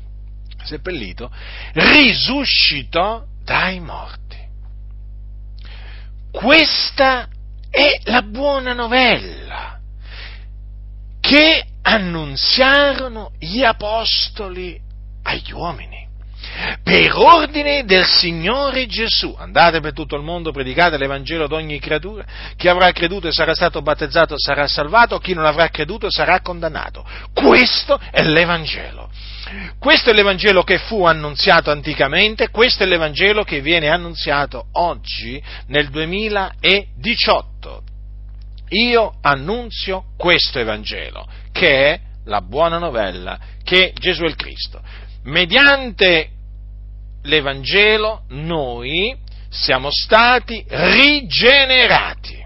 [0.63, 1.31] seppellito,
[1.73, 4.37] risuscitò dai morti.
[6.31, 7.27] Questa
[7.69, 9.79] è la buona novella
[11.19, 14.79] che annunziarono gli apostoli
[15.23, 16.08] agli uomini
[16.83, 19.35] per ordine del Signore Gesù.
[19.37, 22.25] Andate per tutto il mondo, predicate l'Evangelo ad ogni creatura.
[22.55, 27.05] Chi avrà creduto e sarà stato battezzato sarà salvato, chi non avrà creduto sarà condannato.
[27.33, 29.09] Questo è l'Evangelo.
[29.79, 35.89] Questo è l'Evangelo che fu annunziato anticamente, questo è l'Evangelo che viene annunziato oggi nel
[35.89, 37.83] 2018.
[38.69, 44.79] Io annunzio questo Evangelo, che è la buona novella, che Gesù è il Cristo.
[45.23, 46.29] Mediante
[47.23, 49.15] l'Evangelo noi
[49.49, 52.37] siamo stati rigenerati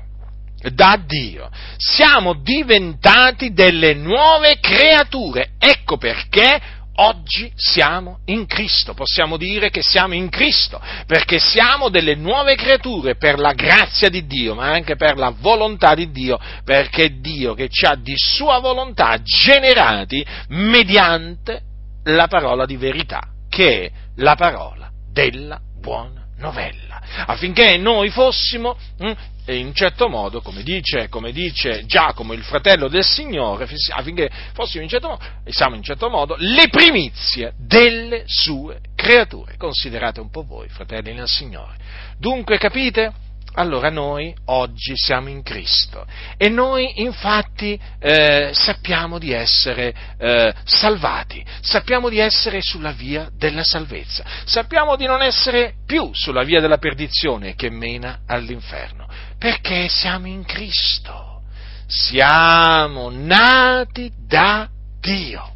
[0.72, 5.52] da Dio, siamo diventati delle nuove creature.
[5.60, 6.62] Ecco perché
[6.96, 13.16] oggi siamo in Cristo, possiamo dire che siamo in Cristo, perché siamo delle nuove creature
[13.16, 17.54] per la grazia di Dio, ma anche per la volontà di Dio, perché è Dio
[17.54, 21.62] che ci ha di sua volontà generati mediante
[22.06, 29.14] la parola di verità, che è la parola della buona novella, affinché noi fossimo hm,
[29.48, 34.84] in un certo modo, come dice, come dice, Giacomo, il fratello del Signore, affinché fossimo
[34.84, 39.58] in certo modo, siamo in certo modo, le primizie delle sue creature.
[39.58, 41.76] Considerate un po' voi, fratelli nel Signore.
[42.18, 43.32] Dunque, capite?
[43.54, 46.06] Allora noi oggi siamo in Cristo
[46.38, 53.64] e noi infatti eh, sappiamo di essere eh, salvati, sappiamo di essere sulla via della
[53.64, 60.28] salvezza, sappiamo di non essere più sulla via della perdizione che mena all'inferno, perché siamo
[60.28, 61.42] in Cristo,
[61.86, 64.68] siamo nati da
[65.00, 65.52] Dio,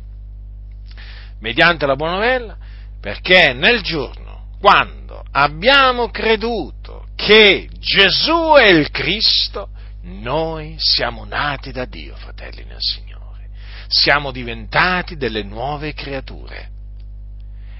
[1.40, 2.58] mediante la buona novella,
[3.00, 4.26] perché nel giorno
[4.60, 6.77] quando abbiamo creduto
[7.18, 9.70] che Gesù è il Cristo,
[10.04, 13.50] noi siamo nati da Dio, fratelli nel Signore,
[13.88, 16.70] siamo diventati delle nuove creature.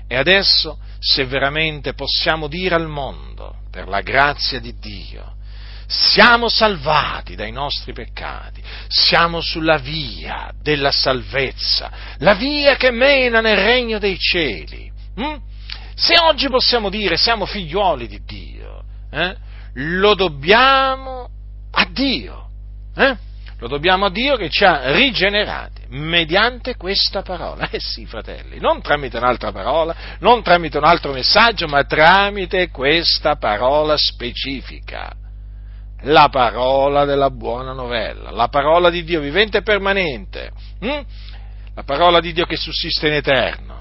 [0.08, 5.36] E adesso, se veramente possiamo dire al mondo, per la grazia di Dio,
[5.86, 13.58] siamo salvati dai nostri peccati, siamo sulla via della salvezza, la via che mena nel
[13.58, 14.92] regno dei cieli.
[15.16, 15.36] Hm?
[15.94, 19.36] Se oggi possiamo dire siamo figliuoli di Dio, eh?
[19.74, 21.30] lo dobbiamo
[21.72, 22.50] a Dio.
[22.96, 23.18] Eh?
[23.60, 27.70] Lo dobbiamo a Dio che ci ha rigenerati mediante questa parola.
[27.70, 33.36] Eh sì, fratelli, non tramite un'altra parola, non tramite un altro messaggio, ma tramite questa
[33.36, 35.12] parola specifica.
[36.02, 41.00] La parola della buona novella, la parola di Dio vivente e permanente, hm?
[41.74, 43.78] la parola di Dio che sussiste in eterno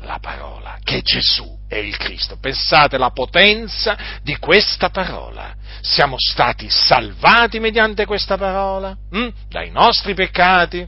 [0.00, 2.38] la parola, che Gesù è il Cristo.
[2.40, 5.54] Pensate alla potenza di questa parola.
[5.82, 9.28] Siamo stati salvati mediante questa parola hm?
[9.48, 10.86] dai nostri peccati.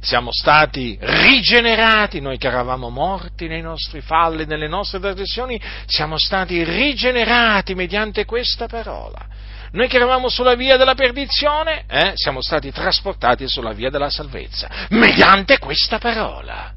[0.00, 6.64] Siamo stati rigenerati, noi che eravamo morti nei nostri falli, nelle nostre trasgressioni, siamo stati
[6.64, 9.26] rigenerati mediante questa parola.
[9.72, 14.68] Noi che eravamo sulla via della perdizione, eh, siamo stati trasportati sulla via della salvezza,
[14.88, 16.72] mediante questa parola.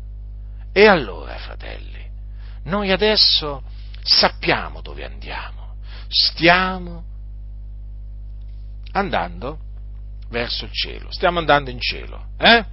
[0.71, 1.92] E allora, fratelli,
[2.63, 3.63] noi adesso
[4.01, 5.75] sappiamo dove andiamo,
[6.07, 7.03] stiamo
[8.91, 9.59] andando
[10.29, 12.65] verso il cielo, stiamo andando in cielo, eh?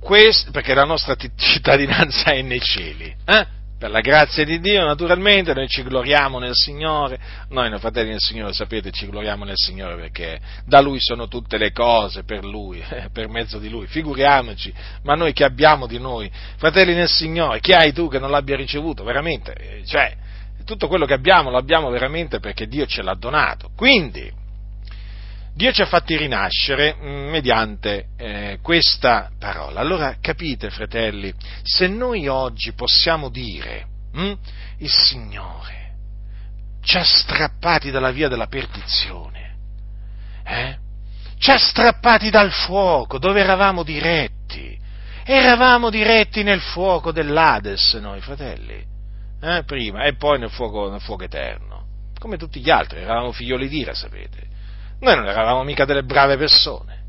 [0.00, 3.46] Questo, perché la nostra cittadinanza è nei cieli, eh?
[3.84, 7.18] Per la grazia di Dio, naturalmente, noi ci gloriamo nel Signore,
[7.50, 11.58] noi, noi fratelli del Signore, sapete, ci gloriamo nel Signore perché da Lui sono tutte
[11.58, 12.82] le cose, per Lui,
[13.12, 14.72] per mezzo di Lui, figuriamoci,
[15.02, 18.56] ma noi che abbiamo di noi, fratelli nel Signore, chi hai tu che non l'abbia
[18.56, 20.16] ricevuto, veramente, eh, cioè,
[20.64, 24.32] tutto quello che abbiamo lo abbiamo veramente perché Dio ce l'ha donato, quindi,
[25.54, 29.78] Dio ci ha fatti rinascere mm, mediante eh, questa parola.
[29.78, 31.32] Allora capite, fratelli,
[31.62, 34.34] se noi oggi possiamo dire hm,
[34.78, 35.82] il Signore
[36.82, 39.54] ci ha strappati dalla via della perdizione,
[40.44, 40.76] eh?
[41.38, 44.76] ci ha strappati dal fuoco dove eravamo diretti,
[45.24, 48.84] eravamo diretti nel fuoco dell'Ades noi, fratelli,
[49.40, 49.62] eh?
[49.64, 51.86] prima e poi nel fuoco, nel fuoco eterno,
[52.18, 54.52] come tutti gli altri, eravamo figlioli d'ira, sapete
[55.04, 57.02] noi non eravamo mica delle brave persone,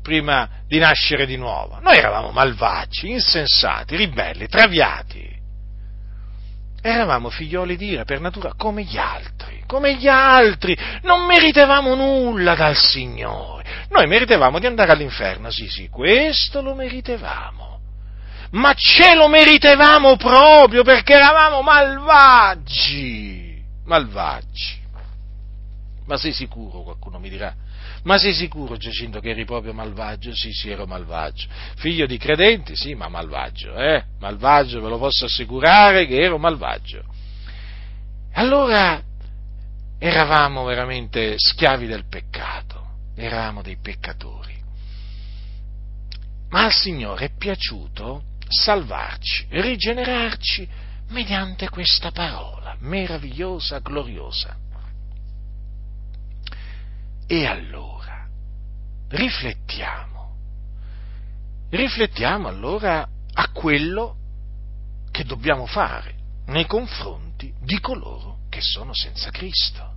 [0.00, 1.78] prima di nascere di nuovo.
[1.80, 5.34] Noi eravamo malvagi, insensati, ribelli, traviati.
[6.80, 10.76] Eravamo figlioli di ira per natura come gli altri, come gli altri.
[11.02, 13.64] Non meritavamo nulla dal Signore.
[13.90, 17.80] Noi meritavamo di andare all'inferno, sì, sì, questo lo meritavamo.
[18.52, 24.84] Ma ce lo meritavamo proprio perché eravamo malvagi, malvagi.
[26.06, 26.82] Ma sei sicuro?
[26.82, 27.54] Qualcuno mi dirà.
[28.04, 30.34] Ma sei sicuro, Giacinto, che eri proprio malvagio?
[30.34, 31.48] Sì, sì, ero malvagio.
[31.76, 32.76] Figlio di credenti?
[32.76, 34.04] Sì, ma malvagio, eh?
[34.20, 37.02] Malvagio, ve lo posso assicurare che ero malvagio.
[38.32, 39.02] Allora,
[39.98, 42.86] eravamo veramente schiavi del peccato,
[43.16, 44.54] eravamo dei peccatori.
[46.50, 50.68] Ma al Signore è piaciuto salvarci, rigenerarci
[51.08, 54.56] mediante questa parola meravigliosa, gloriosa.
[57.26, 58.26] E allora,
[59.08, 60.36] riflettiamo,
[61.70, 64.16] riflettiamo allora a quello
[65.10, 66.14] che dobbiamo fare
[66.46, 69.94] nei confronti di coloro che sono senza Cristo.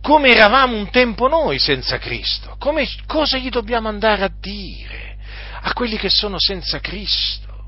[0.00, 2.54] Come eravamo un tempo noi senza Cristo?
[2.58, 5.16] Come, cosa gli dobbiamo andare a dire?
[5.62, 7.64] A quelli che sono senza Cristo,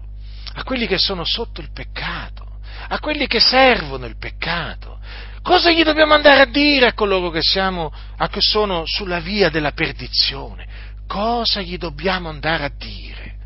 [0.54, 5.00] a quelli che sono sotto il peccato, a quelli che servono il peccato,
[5.48, 9.48] Cosa gli dobbiamo andare a dire a coloro che, siamo, a che sono sulla via
[9.48, 10.68] della perdizione?
[11.06, 13.36] Cosa gli dobbiamo andare a dire?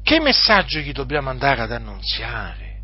[0.00, 2.82] Che messaggio gli dobbiamo andare ad annunziare?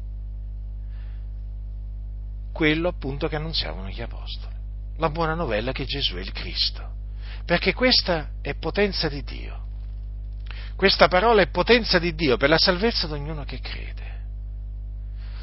[2.52, 4.56] Quello appunto che annunziavano gli apostoli,
[4.96, 6.90] la buona novella che Gesù è il Cristo,
[7.44, 9.64] perché questa è potenza di Dio.
[10.74, 14.11] Questa parola è potenza di Dio per la salvezza di ognuno che crede.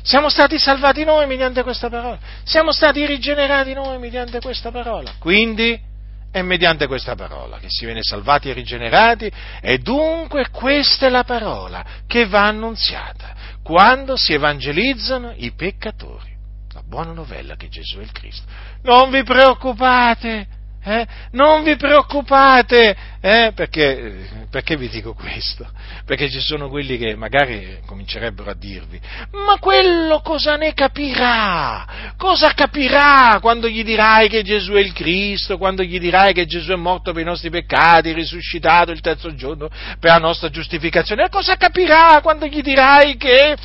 [0.02, 5.14] Siamo stati salvati noi mediante questa parola, siamo stati rigenerati noi mediante questa parola.
[5.20, 5.88] Quindi
[6.32, 9.32] è mediante questa parola che si viene salvati e rigenerati
[9.62, 13.34] e dunque questa è la parola che va annunziata
[13.64, 16.38] quando si evangelizzano i peccatori.
[16.74, 18.44] La buona novella che Gesù è il Cristo.
[18.84, 20.48] Non vi preoccupate,
[20.84, 21.06] eh?
[21.32, 23.52] Non vi preoccupate, eh?
[23.54, 25.70] perché, perché, vi dico questo?
[26.06, 29.00] Perché ci sono quelli che magari comincerebbero a dirvi,
[29.32, 32.14] ma quello cosa ne capirà?
[32.18, 36.72] Cosa capirà quando gli dirai che Gesù è il Cristo, quando gli dirai che Gesù
[36.72, 39.70] è morto per i nostri peccati, risuscitato il terzo giorno
[40.00, 41.28] per la nostra giustificazione?
[41.30, 43.56] Cosa capirà quando gli dirai che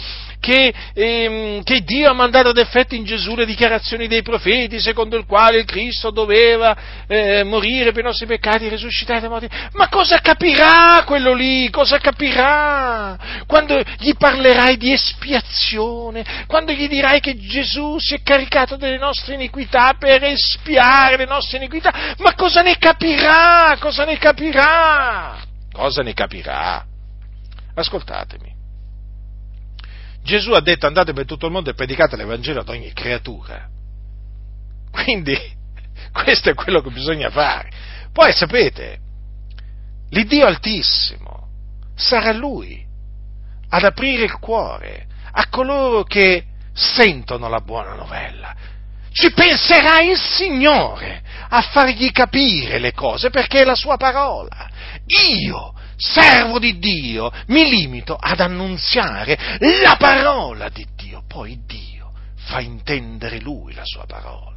[0.44, 5.16] che, ehm, che, Dio ha mandato ad effetto in Gesù le dichiarazioni dei profeti, secondo
[5.16, 6.76] il quale il Cristo doveva
[7.06, 9.48] eh, morire per i nostri peccati e risuscitare dai morti.
[9.72, 11.70] Ma cosa capirà quello lì?
[11.70, 13.16] Cosa capirà?
[13.46, 19.34] Quando gli parlerai di espiazione, quando gli dirai che Gesù si è caricato delle nostre
[19.34, 23.78] iniquità per espiare le nostre iniquità, ma cosa ne capirà?
[23.80, 25.38] Cosa ne capirà?
[25.72, 26.84] Cosa ne capirà?
[27.74, 28.53] Ascoltatemi.
[30.24, 33.68] Gesù ha detto andate per tutto il mondo e predicate l'Evangelo ad ogni creatura.
[34.90, 35.36] Quindi
[36.12, 37.70] questo è quello che bisogna fare.
[38.10, 38.98] Poi sapete,
[40.08, 41.48] l'Iddio Altissimo
[41.94, 42.82] sarà Lui
[43.68, 48.54] ad aprire il cuore a coloro che sentono la buona novella.
[49.12, 54.70] Ci penserà il Signore a fargli capire le cose perché è la sua parola.
[55.06, 59.38] Io servo di Dio, mi limito ad annunziare
[59.82, 64.52] la parola di Dio, poi Dio fa intendere lui la sua parola.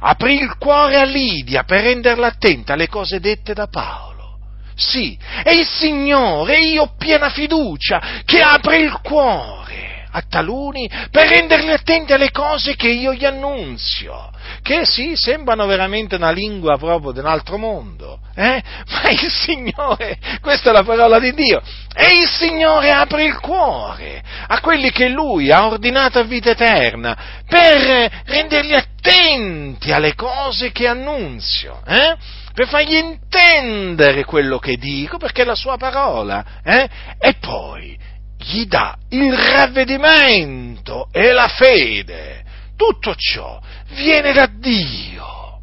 [0.00, 4.38] Aprì il cuore a Lidia per renderla attenta alle cose dette da Paolo.
[4.74, 11.28] Sì, è il Signore, io ho piena fiducia, che apre il cuore a taluni per
[11.28, 14.30] renderli attenti alle cose che io gli annunzio,
[14.62, 18.62] che sì, sembrano veramente una lingua proprio di un altro mondo, eh?
[18.90, 21.62] ma il Signore, questa è la parola di Dio,
[21.94, 27.42] e il Signore apre il cuore a quelli che Lui ha ordinato a vita eterna
[27.46, 32.16] per renderli attenti alle cose che annunzio, eh?
[32.52, 36.88] per fargli intendere quello che dico, perché è la sua parola, eh?
[37.18, 37.98] e poi
[38.42, 42.44] gli dà il ravvedimento e la fede.
[42.76, 45.60] Tutto ciò viene da Dio,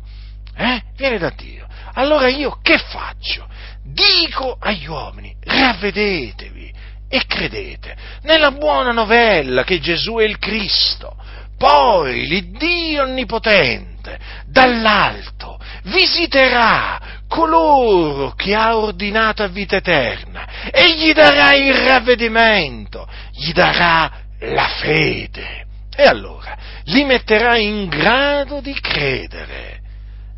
[0.56, 0.82] eh?
[0.96, 1.68] viene da Dio.
[1.94, 3.48] Allora io che faccio?
[3.84, 6.74] Dico agli uomini, ravvedetevi
[7.10, 11.18] e credete nella buona novella che Gesù è il Cristo,
[11.58, 21.54] poi l'Iddio Onnipotente dall'alto visiterà coloro che ha ordinato a vita eterna e gli darà
[21.54, 25.68] il ravvedimento, gli darà la fede.
[25.96, 29.82] E allora li metterà in grado di credere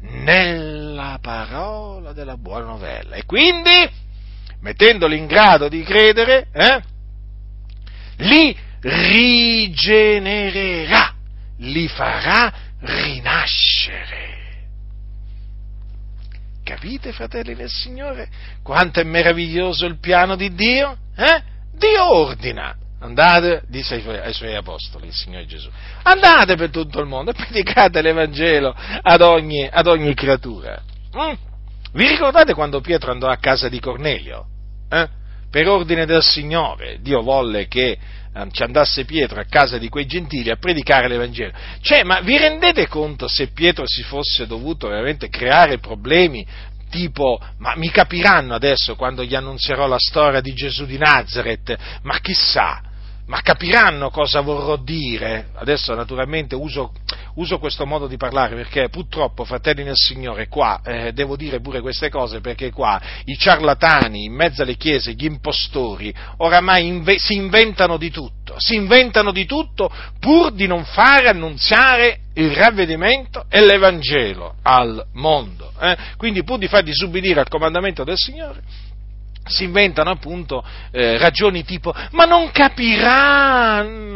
[0.01, 3.15] nella parola della buona novella.
[3.15, 3.89] E quindi,
[4.59, 6.81] mettendoli in grado di credere, eh,
[8.17, 10.19] li rigenererà,
[11.59, 14.40] li farà rinascere.
[16.63, 18.29] Capite, fratelli del Signore,
[18.63, 20.97] quanto è meraviglioso il piano di Dio?
[21.15, 21.41] Eh?
[21.73, 22.75] Dio ordina.
[22.99, 25.67] Andate, disse ai suoi, ai suoi, apostoli, il Signore Gesù,
[26.03, 30.79] andate per tutto il mondo e predicate l'Evangelo ad ogni, ad ogni creatura.
[31.17, 31.33] Mm?
[31.93, 34.45] Vi ricordate quando Pietro andò a casa di Cornelio?
[34.87, 35.07] Eh?
[35.49, 37.97] Per ordine del Signore, Dio volle che
[38.51, 41.51] ci andasse Pietro a casa di quei gentili a predicare l'Evangelo.
[41.81, 46.45] Cioè, ma vi rendete conto se Pietro si fosse dovuto veramente creare problemi
[46.89, 52.19] tipo, ma mi capiranno adesso quando gli annunzierò la storia di Gesù di Nazareth, ma
[52.19, 52.81] chissà,
[53.25, 55.49] ma capiranno cosa vorrò dire.
[55.55, 56.91] Adesso naturalmente uso,
[57.35, 61.81] uso, questo modo di parlare perché purtroppo, fratelli nel Signore, qua eh, devo dire pure
[61.81, 67.35] queste cose perché qua i ciarlatani in mezzo alle chiese, gli impostori, oramai inve- si
[67.35, 73.61] inventano di tutto, si inventano di tutto pur di non fare annunziare il ravvedimento e
[73.61, 75.71] l'Evangelo al mondo.
[75.79, 75.97] Eh?
[76.17, 78.61] Quindi pur di far disubbidire al comandamento del Signore,
[79.51, 84.11] si inventano appunto eh, ragioni tipo ma non capiranno,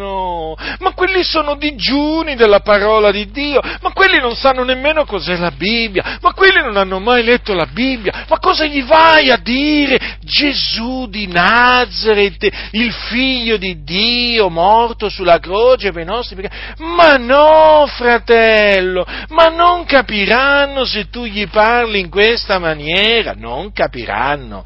[0.79, 5.51] ma quelli sono digiuni della parola di Dio, ma quelli non sanno nemmeno cos'è la
[5.51, 10.17] Bibbia, ma quelli non hanno mai letto la Bibbia, ma cosa gli vai a dire?
[10.21, 17.17] Gesù di Nazareth, il figlio di Dio morto sulla croce per i nostri peccati, ma
[17.17, 24.65] no fratello, ma non capiranno se tu gli parli in questa maniera, non capiranno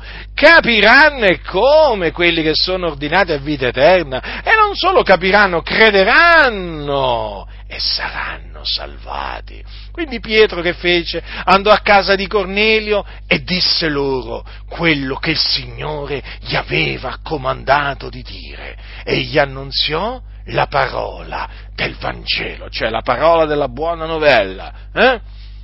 [0.60, 7.80] capiranno come quelli che sono ordinati a vita eterna e non solo capiranno, crederanno e
[7.80, 9.64] saranno salvati.
[9.92, 11.24] Quindi Pietro che fece?
[11.46, 18.10] Andò a casa di Cornelio e disse loro quello che il Signore gli aveva comandato
[18.10, 24.74] di dire e gli annunziò la parola del Vangelo, cioè la parola della buona novella.
[24.94, 25.20] Eh?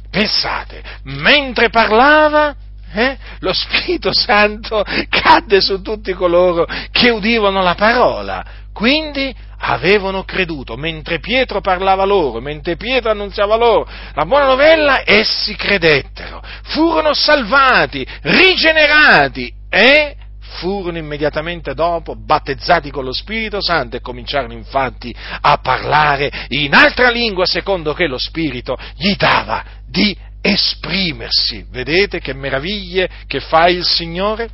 [0.10, 2.56] Pensate, mentre parlava,
[2.96, 8.46] eh, lo Spirito Santo cadde su tutti coloro che udivano la parola.
[8.74, 15.56] Quindi avevano creduto, mentre Pietro parlava loro, mentre Pietro annunziava loro la buona novella, essi
[15.56, 20.16] credettero, furono salvati, rigenerati e
[20.56, 27.10] furono immediatamente dopo battezzati con lo Spirito Santo e cominciarono infatti a parlare in altra
[27.10, 30.16] lingua secondo che lo Spirito gli dava di
[30.46, 31.66] esprimersi.
[31.70, 34.50] Vedete che meraviglie che fa il Signore?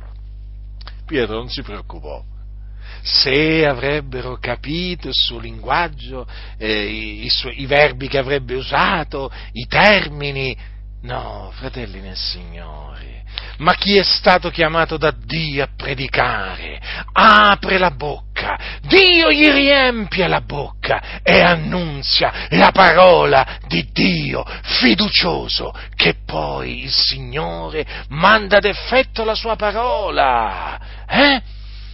[1.04, 2.24] Pietro non si preoccupò.
[3.02, 6.26] Se avrebbero capito il suo linguaggio,
[6.56, 10.56] eh, i, i, suoi, i verbi che avrebbe usato, i termini,
[11.02, 13.21] no, fratelli nel Signore,
[13.58, 16.80] ma chi è stato chiamato da Dio a predicare,
[17.12, 25.74] apre la bocca, Dio gli riempie la bocca e annunzia la parola di Dio, fiducioso
[25.94, 30.80] che poi il Signore manda ad effetto la sua parola.
[31.08, 31.42] Eh?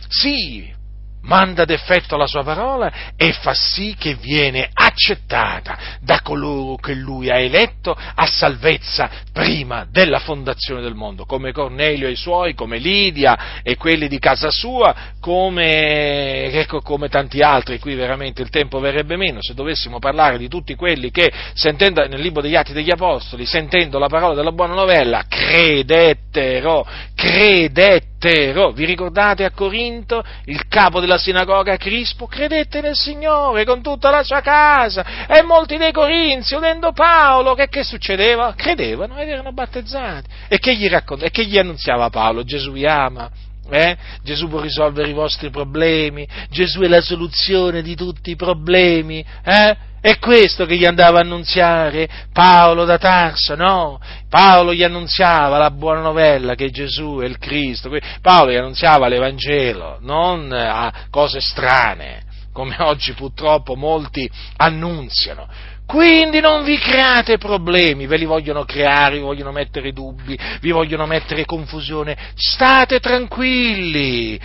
[0.09, 0.75] Sì,
[1.23, 6.95] manda ad effetto la sua parola e fa sì che viene accettata da coloro che
[6.95, 12.55] lui ha eletto a salvezza prima della fondazione del mondo, come Cornelio e i suoi,
[12.55, 18.51] come Lidia e quelli di casa sua, come, ecco, come tanti altri, qui veramente il
[18.51, 22.73] tempo verrebbe meno se dovessimo parlare di tutti quelli che, sentendo nel libro degli Atti
[22.73, 26.87] degli Apostoli, sentendo la parola della buona novella, credettero,
[27.19, 28.71] credettero.
[28.71, 32.27] Vi ricordate a Corinto il capo della sinagoga Crispo?
[32.27, 37.69] Credette nel Signore con tutta la sua casa e molti dei Corinzi, udendo Paolo, che,
[37.69, 38.55] che succedeva?
[38.57, 40.29] Credevano ed erano battezzati.
[40.47, 42.45] E che gli, raccont- e che gli annunziava Paolo?
[42.45, 43.29] Gesù vi ama,
[43.69, 43.97] eh?
[44.23, 49.77] Gesù può risolvere i vostri problemi, Gesù è la soluzione di tutti i problemi, eh?
[50.01, 54.01] È questo che gli andava a annunziare Paolo da Tarso, no?
[54.29, 57.91] Paolo gli annunziava la buona novella che Gesù è il Cristo,
[58.23, 62.23] Paolo gli annunziava l'Evangelo, non a cose strane,
[62.53, 65.49] come oggi purtroppo molti annunziano.
[65.89, 71.07] Quindi non vi create problemi, ve li vogliono creare, vi vogliono mettere dubbi, vi vogliono
[71.07, 72.15] mettere confusione.
[72.35, 74.39] State tranquilli.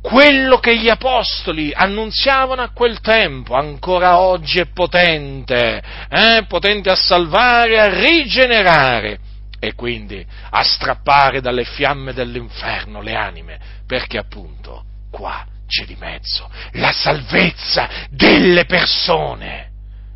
[0.00, 6.44] Quello che gli apostoli annunziavano a quel tempo, ancora oggi è potente, eh?
[6.48, 9.18] potente a salvare, a rigenerare
[9.58, 16.50] e quindi a strappare dalle fiamme dell'inferno le anime, perché appunto qua c'è di mezzo
[16.72, 19.68] la salvezza delle persone.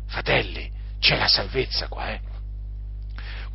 [0.07, 0.67] Fratelli,
[0.99, 2.19] c'è la salvezza qua, eh?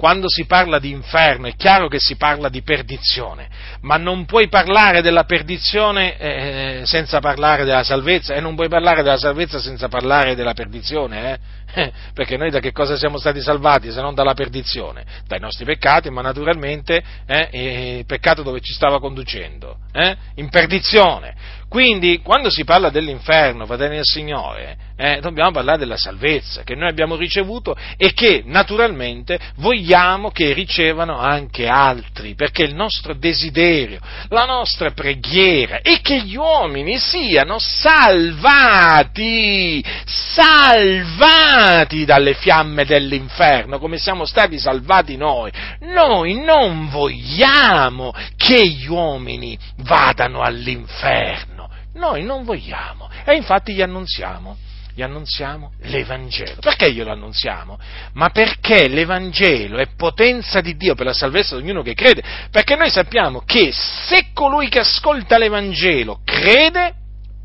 [0.01, 3.51] Quando si parla di inferno è chiaro che si parla di perdizione,
[3.83, 9.03] ma non puoi parlare della perdizione eh, senza parlare della salvezza e non puoi parlare
[9.03, 11.39] della salvezza senza parlare della perdizione,
[11.75, 11.93] eh?
[12.15, 15.05] perché noi da che cosa siamo stati salvati se non dalla perdizione?
[15.27, 19.81] Dai nostri peccati, ma naturalmente eh, il peccato dove ci stava conducendo?
[19.93, 20.17] Eh?
[20.37, 21.59] In perdizione.
[21.71, 26.89] Quindi, quando si parla dell'inferno, fratelli del Signore, eh, dobbiamo parlare della salvezza che noi
[26.89, 34.01] abbiamo ricevuto e che naturalmente vogliamo che ricevano anche altri, perché il nostro desiderio,
[34.31, 44.25] la nostra preghiera è che gli uomini siano salvati, salvati dalle fiamme dell'inferno, come siamo
[44.25, 45.53] stati salvati noi.
[45.83, 51.60] Noi non vogliamo che gli uomini vadano all'inferno
[52.01, 54.57] noi non vogliamo e infatti gli annunziamo,
[54.95, 56.57] gli annunziamo l'Evangelo.
[56.61, 57.79] Perché glielo annunziamo?
[58.15, 62.23] Ma perché l'Evangelo è potenza di Dio per la salvezza di ognuno che crede.
[62.51, 66.95] Perché noi sappiamo che se colui che ascolta l'Evangelo crede,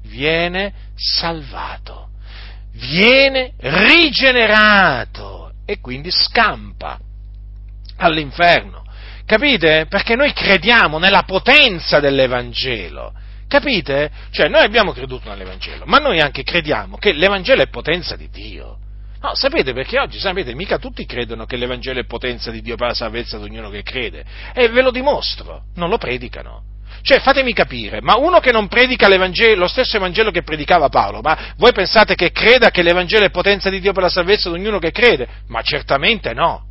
[0.03, 2.10] viene salvato,
[2.72, 6.97] viene rigenerato e quindi scampa
[7.97, 8.84] all'inferno.
[9.26, 9.88] Capite?
[9.89, 13.14] Perché noi crediamo nella potenza dell'Evangelo.
[13.48, 14.12] Capite?
[14.32, 18.78] Cioè, noi abbiamo creduto nell'Evangelo, ma noi anche crediamo che l'Evangelo è potenza di Dio.
[19.22, 22.88] No, sapete perché oggi, sapete, mica tutti credono che l'Evangelo è potenza di Dio per
[22.88, 24.24] la salvezza di ognuno che crede.
[24.54, 26.64] E ve lo dimostro, non lo predicano.
[27.02, 31.54] Cioè, fatemi capire, ma uno che non predica lo stesso Evangelo che predicava Paolo, ma
[31.58, 34.80] voi pensate che creda che l'Evangelo è potenza di Dio per la salvezza di ognuno
[34.80, 35.28] che crede?
[35.48, 36.64] Ma certamente no.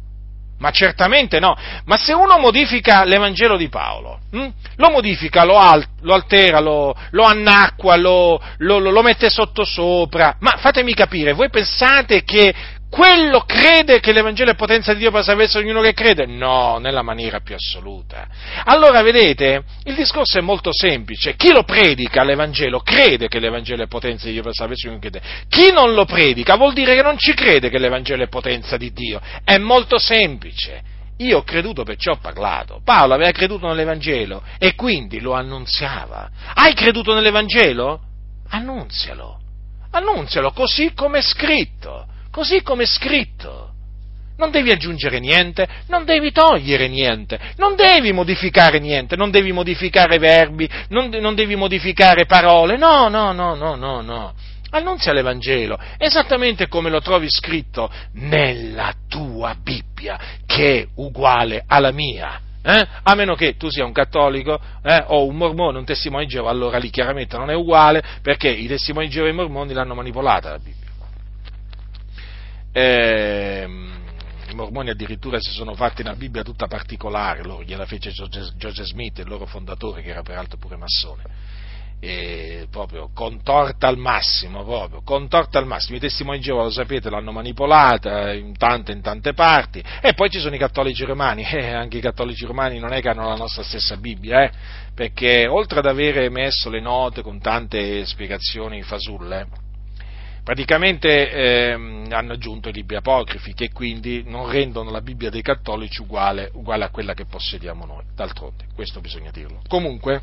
[0.65, 1.55] Ma certamente no.
[1.85, 4.49] Ma se uno modifica l'Evangelo di Paolo, hm?
[4.77, 10.95] lo modifica, lo, al, lo altera, lo, lo annacqua, lo, lo, mette sottosopra, ma fatemi
[10.95, 12.55] capire, voi pensate che
[12.95, 16.27] quello crede che l'Evangelo è potenza di Dio per salvezza ognuno che crede?
[16.27, 18.29] No, nella maniera più assoluta.
[18.67, 21.35] Allora, vedete, il discorso è molto semplice.
[21.35, 25.11] Chi lo predica l'Evangelo crede che l'Evangelo è potenza di Dio per salvezza ognuno che
[25.11, 25.27] crede.
[25.49, 28.93] Chi non lo predica vuol dire che non ci crede che l'Evangelo è potenza di
[28.93, 29.21] Dio.
[29.43, 30.81] È molto semplice.
[31.17, 32.81] Io ho creduto perciò ho parlato.
[32.85, 36.31] Paolo aveva creduto nell'Evangelo e quindi lo annunziava.
[36.55, 38.01] Hai creduto nell'Evangelo?
[38.51, 39.41] Annunzialo.
[39.91, 43.71] Annunzialo così come è scritto così come è scritto.
[44.37, 50.19] Non devi aggiungere niente, non devi togliere niente, non devi modificare niente, non devi modificare
[50.19, 54.35] verbi, non, non devi modificare parole, no, no, no, no, no, no.
[54.71, 62.41] Annunzia l'Evangelo, esattamente come lo trovi scritto nella tua Bibbia, che è uguale alla mia.
[62.65, 62.87] Eh?
[63.05, 65.05] A meno che tu sia un cattolico eh?
[65.07, 68.67] o un mormone, un testimone di Geova, allora lì chiaramente non è uguale perché i
[68.67, 70.84] testimoni di Geova e i mormoni l'hanno manipolata la Bibbia.
[72.77, 73.69] Eh,
[74.51, 79.19] I mormoni addirittura si sono fatti una Bibbia tutta particolare, loro gliela fece Joseph Smith,
[79.19, 81.23] il loro fondatore, che era peraltro pure massone.
[82.01, 85.99] E proprio contorta al massimo, proprio, contorta al massimo.
[85.99, 89.83] I testimoni di Geova, lo sapete, l'hanno manipolata in tante, in tante parti.
[90.01, 93.09] E poi ci sono i cattolici romani, eh, anche i cattolici romani non è che
[93.09, 94.51] hanno la nostra stessa Bibbia, eh,
[94.93, 99.47] perché oltre ad avere messo le note con tante spiegazioni fasulle,
[100.45, 106.03] praticamente ehm, hanno aggiunto i libri apocrifi che quindi non rendono la Bibbia dei cattolici
[106.03, 109.63] uguale, uguale a quella che possediamo noi, d'altronde, questo bisogna dirlo.
[109.67, 110.21] Comunque,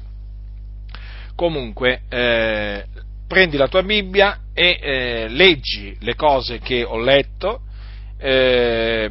[1.36, 2.86] comunque eh,
[3.28, 7.61] prendi la tua Bibbia e eh, leggi le cose che ho letto,
[8.19, 9.09] eh,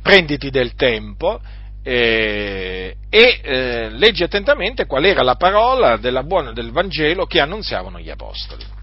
[0.00, 1.40] prenditi del tempo
[1.82, 7.98] eh, e eh, leggi attentamente qual era la parola della buona, del Vangelo che annunziavano
[7.98, 8.78] gli Apostoli.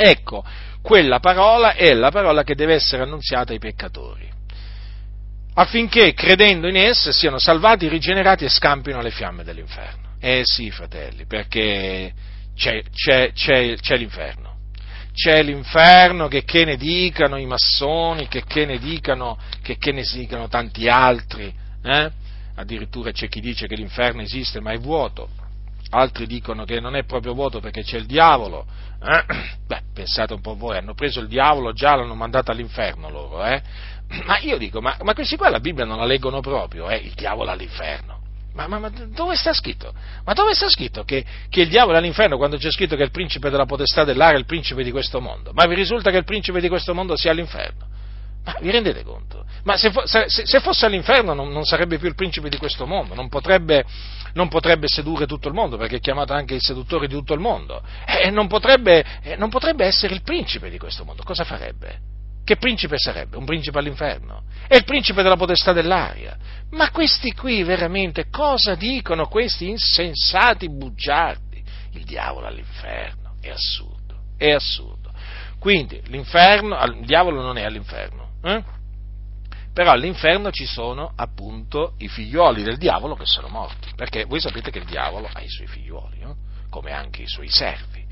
[0.00, 0.44] Ecco,
[0.80, 4.30] quella parola è la parola che deve essere annunziata ai peccatori,
[5.54, 10.14] affinché credendo in essa siano salvati, rigenerati e scampino le fiamme dell'inferno.
[10.20, 12.12] Eh sì, fratelli, perché
[12.54, 14.56] c'è, c'è, c'è, c'è l'inferno
[15.18, 20.04] c'è l'inferno, che, che ne dicano i massoni, che, che, ne dicano, che, che ne
[20.04, 22.10] dicano tanti altri, eh?
[22.54, 25.28] addirittura c'è chi dice che l'inferno esiste ma è vuoto,
[25.90, 28.66] altri dicono che non è proprio vuoto perché c'è il diavolo,
[29.02, 29.24] eh?
[29.66, 33.62] beh, pensate un po' voi, hanno preso il diavolo, già l'hanno mandato all'inferno loro, eh?
[34.24, 36.96] ma io dico, ma, ma, questi qua la Bibbia non la leggono proprio, eh?
[36.96, 38.16] il diavolo all'inferno.
[38.54, 39.92] Ma, ma, ma, dove sta scritto?
[40.24, 43.12] Ma dove sta scritto che, che, il diavolo è all'inferno quando c'è scritto che il
[43.12, 45.52] principe della potestà dell'aria è il principe di questo mondo?
[45.52, 47.86] Ma vi risulta che il principe di questo mondo sia all'inferno?
[48.44, 49.44] Ma vi rendete conto?
[49.64, 53.28] Ma se, se, se fosse all'inferno non, sarebbe più il principe di questo mondo, non
[53.28, 53.84] potrebbe,
[54.34, 57.40] non potrebbe, sedurre tutto il mondo, perché è chiamato anche il seduttore di tutto il
[57.40, 59.04] mondo, e non potrebbe,
[59.36, 61.22] non potrebbe essere il principe di questo mondo.
[61.22, 62.16] Cosa farebbe?
[62.44, 63.36] Che principe sarebbe?
[63.36, 64.44] Un principe all'inferno?
[64.66, 66.34] È il principe della potestà dell'aria.
[66.70, 71.62] Ma questi qui veramente cosa dicono questi insensati bugiardi?
[71.92, 73.34] Il diavolo all'inferno.
[73.38, 75.12] È assurdo, è assurdo.
[75.58, 78.27] Quindi l'inferno, il diavolo non è all'inferno.
[78.42, 78.62] Eh?
[79.72, 83.90] Però all'inferno ci sono appunto i figlioli del diavolo che sono morti.
[83.94, 86.36] Perché voi sapete che il diavolo ha i suoi figlioli, no?
[86.68, 88.06] come anche i suoi servi.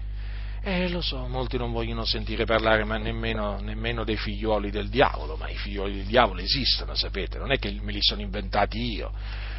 [0.63, 5.37] Eh, lo so, molti non vogliono sentire parlare ma nemmeno, nemmeno, dei figlioli del diavolo,
[5.37, 9.13] ma i figlioli del diavolo esistono, sapete, non è che me li sono inventati io.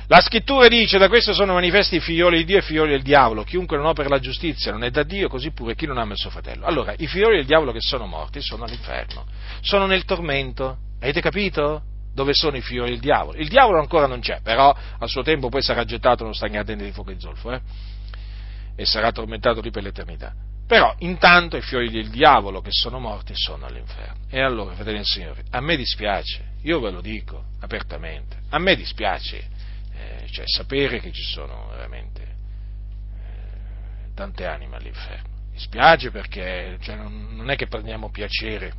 [0.09, 3.01] La scrittura dice, da questo sono manifesti i figlioli di Dio e i figlioli del
[3.01, 6.13] diavolo, chiunque non opera la giustizia non è da Dio, così pure chi non ama
[6.13, 6.65] il suo fratello.
[6.65, 9.25] Allora, i figlioli del diavolo che sono morti sono all'inferno,
[9.59, 11.81] sono nel tormento, avete capito?
[12.13, 13.37] Dove sono i figlioli del diavolo?
[13.37, 16.85] Il diavolo ancora non c'è, però a suo tempo poi sarà gettato nello stagno ardente
[16.85, 17.59] di fuoco e zolfo, eh?
[18.77, 20.33] E sarà tormentato lì per l'eternità.
[20.65, 24.21] Però intanto i fiori del diavolo che sono morti sono all'inferno.
[24.29, 28.75] E allora, fratelli e signori, a me dispiace, io ve lo dico apertamente, a me
[28.75, 29.55] dispiace
[29.97, 35.35] eh, cioè, sapere che ci sono veramente eh, tante anime all'inferno.
[35.51, 38.73] Mi spiace perché cioè, non, è che prendiamo piacere,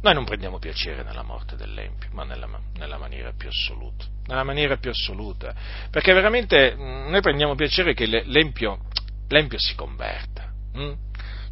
[0.00, 4.76] noi non prendiamo piacere nella morte dell'Empio, ma nella, nella maniera più assoluta, nella maniera
[4.78, 5.54] più assoluta,
[5.90, 8.80] perché veramente mm, noi prendiamo piacere che l'Empio,
[9.28, 10.92] l'empio si converta Mm?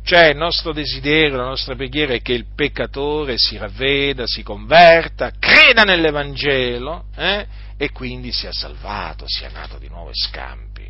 [0.03, 5.33] Cioè il nostro desiderio, la nostra preghiera è che il peccatore si ravveda, si converta,
[5.39, 7.47] creda nell'Evangelo eh?
[7.77, 10.89] e quindi sia salvato, sia nato di nuovo e scampi.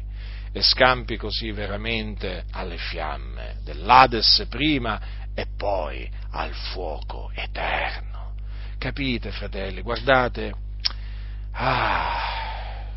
[0.52, 5.00] E scampi così veramente alle fiamme dell'Ades prima
[5.34, 8.34] e poi al fuoco eterno.
[8.78, 9.82] Capite, fratelli?
[9.82, 10.54] Guardate,
[11.52, 12.88] ah,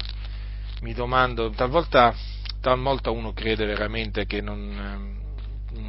[0.82, 2.16] mi domando, talvolta,
[2.62, 5.23] talvolta uno crede veramente che non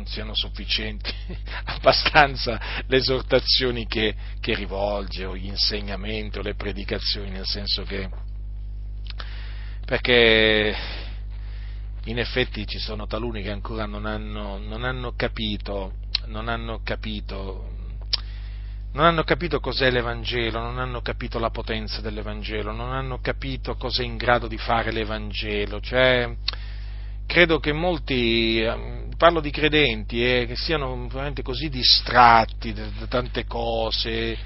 [0.06, 1.12] siano sufficienti
[1.64, 8.08] abbastanza le esortazioni che, che rivolge o gli insegnamenti o le predicazioni, nel senso che
[9.84, 10.74] perché
[12.04, 15.94] in effetti ci sono taluni che ancora non hanno, non hanno capito,
[16.26, 17.72] non hanno capito
[18.94, 24.02] non hanno capito cos'è l'Evangelo, non hanno capito la potenza dell'Evangelo, non hanno capito cosa
[24.02, 26.32] è in grado di fare l'Evangelo, cioè
[27.26, 33.06] credo che molti, ehm, parlo di credenti, eh, che siano veramente così distratti da, da
[33.06, 34.36] tante cose,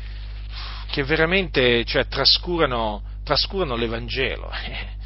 [0.88, 4.50] che veramente cioè, trascurano, trascurano l'Evangelo.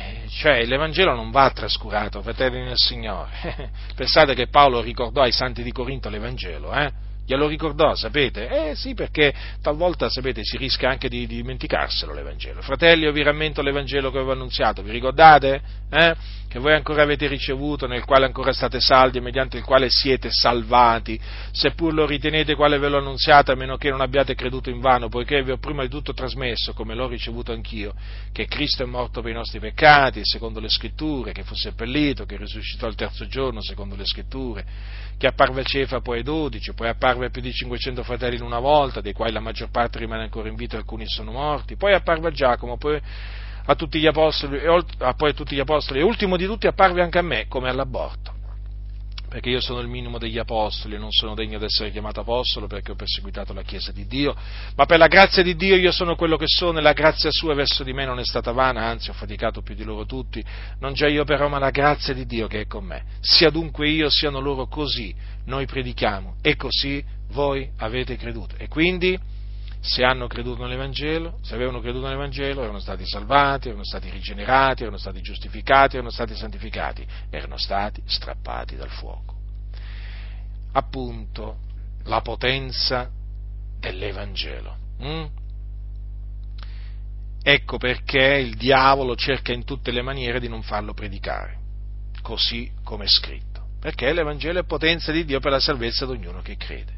[0.00, 3.72] Eh, cioè l'Evangelo non va trascurato, fratelli nel Signore.
[3.96, 6.88] Pensate che Paolo ricordò ai santi di Corinto l'Evangelo, eh?
[7.26, 8.70] Glielo ricordò, sapete?
[8.70, 12.62] Eh sì, perché talvolta, sapete, si rischia anche di, di dimenticarselo l'Evangelo.
[12.62, 15.60] Fratelli, io vi rammento l'Evangelo che avevo annunziato, vi ricordate?
[15.90, 16.14] Eh?
[16.48, 20.30] Che voi ancora avete ricevuto, nel quale ancora state saldi e mediante il quale siete
[20.30, 21.20] salvati,
[21.50, 25.10] seppur lo ritenete quale ve l'ho annunziato, a meno che non abbiate creduto in vano,
[25.10, 27.92] poiché vi ho prima di tutto trasmesso, come l'ho ricevuto anch'io,
[28.32, 32.38] che Cristo è morto per i nostri peccati, secondo le scritture, che fu seppellito, che
[32.38, 34.64] risuscitò il terzo giorno, secondo le scritture,
[35.18, 38.42] che apparve a Cefa poi ai dodici, poi apparve a più di 500 fratelli in
[38.42, 41.76] una volta, dei quali la maggior parte rimane ancora in vita e alcuni sono morti,
[41.76, 42.98] poi apparve a Giacomo, poi
[43.70, 46.66] a tutti gli apostoli, e, ah, poi a tutti gli apostoli, e ultimo di tutti
[46.66, 48.36] apparve anche a me, come all'aborto
[49.28, 52.66] perché io sono il minimo degli apostoli e non sono degno di essere chiamato apostolo
[52.66, 54.34] perché ho perseguitato la Chiesa di Dio,
[54.74, 57.52] ma per la grazia di Dio io sono quello che sono e la grazia sua
[57.52, 60.42] verso di me non è stata vana, anzi ho faticato più di loro tutti,
[60.80, 63.04] non già io però, ma la grazia di Dio che è con me.
[63.20, 65.14] Sia dunque io, siano loro così,
[65.44, 68.54] noi predichiamo e così voi avete creduto.
[68.56, 69.36] E quindi
[69.80, 74.98] se hanno creduto nell'Evangelo, se avevano creduto nell'Evangelo, erano stati salvati, erano stati rigenerati, erano
[74.98, 79.36] stati giustificati, erano stati santificati, erano stati strappati dal fuoco.
[80.72, 81.58] Appunto,
[82.04, 83.10] la potenza
[83.78, 84.76] dell'Evangelo.
[85.02, 85.24] Mm?
[87.40, 91.56] Ecco perché il diavolo cerca in tutte le maniere di non farlo predicare,
[92.20, 96.42] così come è scritto, perché l'Evangelo è potenza di Dio per la salvezza di ognuno
[96.42, 96.97] che crede.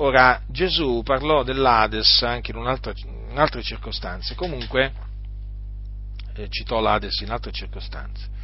[0.00, 4.92] Ora, Gesù parlò dell'Ades anche in, in altre circostanze, comunque
[6.34, 8.36] eh, citò l'Ades in altre circostanze.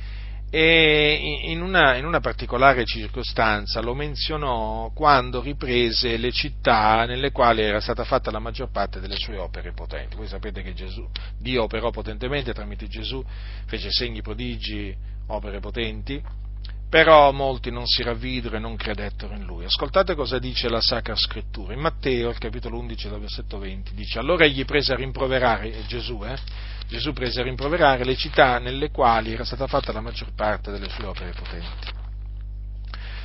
[0.50, 7.62] E in una, in una, particolare circostanza lo menzionò quando riprese le città nelle quali
[7.62, 10.16] era stata fatta la maggior parte delle sue opere potenti.
[10.16, 13.24] Voi sapete che Gesù, Dio operò potentemente tramite Gesù,
[13.66, 14.94] fece segni, prodigi,
[15.28, 16.22] opere potenti,
[16.94, 19.64] però molti non si ravvidero e non credettero in lui.
[19.64, 21.74] Ascoltate cosa dice la Sacra Scrittura.
[21.74, 26.38] In Matteo, al capitolo 11, versetto 20, dice, allora egli prese a rimproverare, Gesù, eh,
[26.86, 30.88] Gesù prese a rimproverare le città nelle quali era stata fatta la maggior parte delle
[30.88, 32.03] sue opere potenti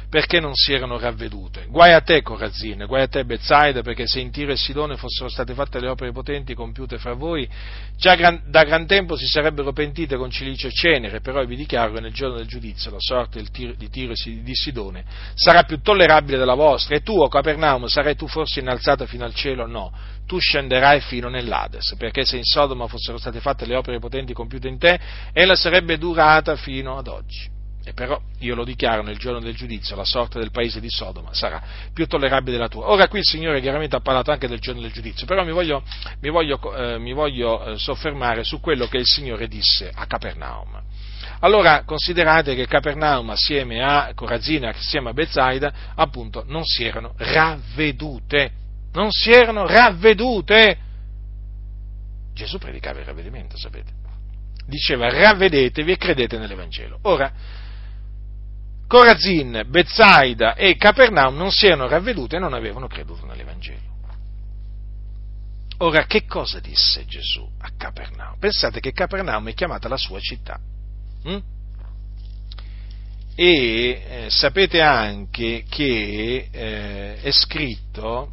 [0.09, 1.67] perché non si erano ravvedute.
[1.69, 5.29] Guai a te, Corazzine, guai a te, Bezzaida, perché se in Tiro e Sidone fossero
[5.29, 7.47] state fatte le opere potenti compiute fra voi,
[7.95, 11.93] già gran, da gran tempo si sarebbero pentite con cilicio e cenere, però vi dichiaro
[11.93, 15.05] che nel giorno del giudizio la sorte di Tiro e di Sidone
[15.35, 19.35] sarà più tollerabile della vostra, e tu, o Capernaum, sarai tu forse innalzata fino al
[19.35, 19.67] cielo?
[19.67, 19.93] No,
[20.25, 24.67] tu scenderai fino nell'Ades, perché se in Sodoma fossero state fatte le opere potenti compiute
[24.67, 24.99] in te,
[25.33, 27.57] ella sarebbe durata fino ad oggi.
[27.89, 31.33] E però io lo dichiaro nel giorno del giudizio, la sorte del paese di Sodoma
[31.33, 31.59] sarà
[31.91, 32.87] più tollerabile della tua.
[32.87, 35.81] Ora qui il Signore chiaramente ha parlato anche del giorno del giudizio, però mi voglio,
[36.21, 40.83] mi voglio, eh, mi voglio eh, soffermare su quello che il Signore disse a Capernaum.
[41.39, 48.51] Allora considerate che Capernaum assieme a Corazina, assieme a Bezzaida, appunto non si erano ravvedute,
[48.93, 50.77] non si erano ravvedute.
[52.35, 53.97] Gesù predicava il ravvedimento, sapete?
[54.67, 56.99] Diceva ravvedetevi e credete nell'Evangelo.
[57.03, 57.33] Ora,
[58.89, 63.97] Corazin, Bezzaida e Capernaum non si erano ravvedute e non avevano creduto nell'Evangelo.
[65.77, 68.39] Ora, che cosa disse Gesù a Capernaum?
[68.39, 70.59] Pensate che Capernaum è chiamata la sua città.
[71.23, 71.37] Hm?
[73.35, 78.31] E eh, sapete anche che eh, è scritto,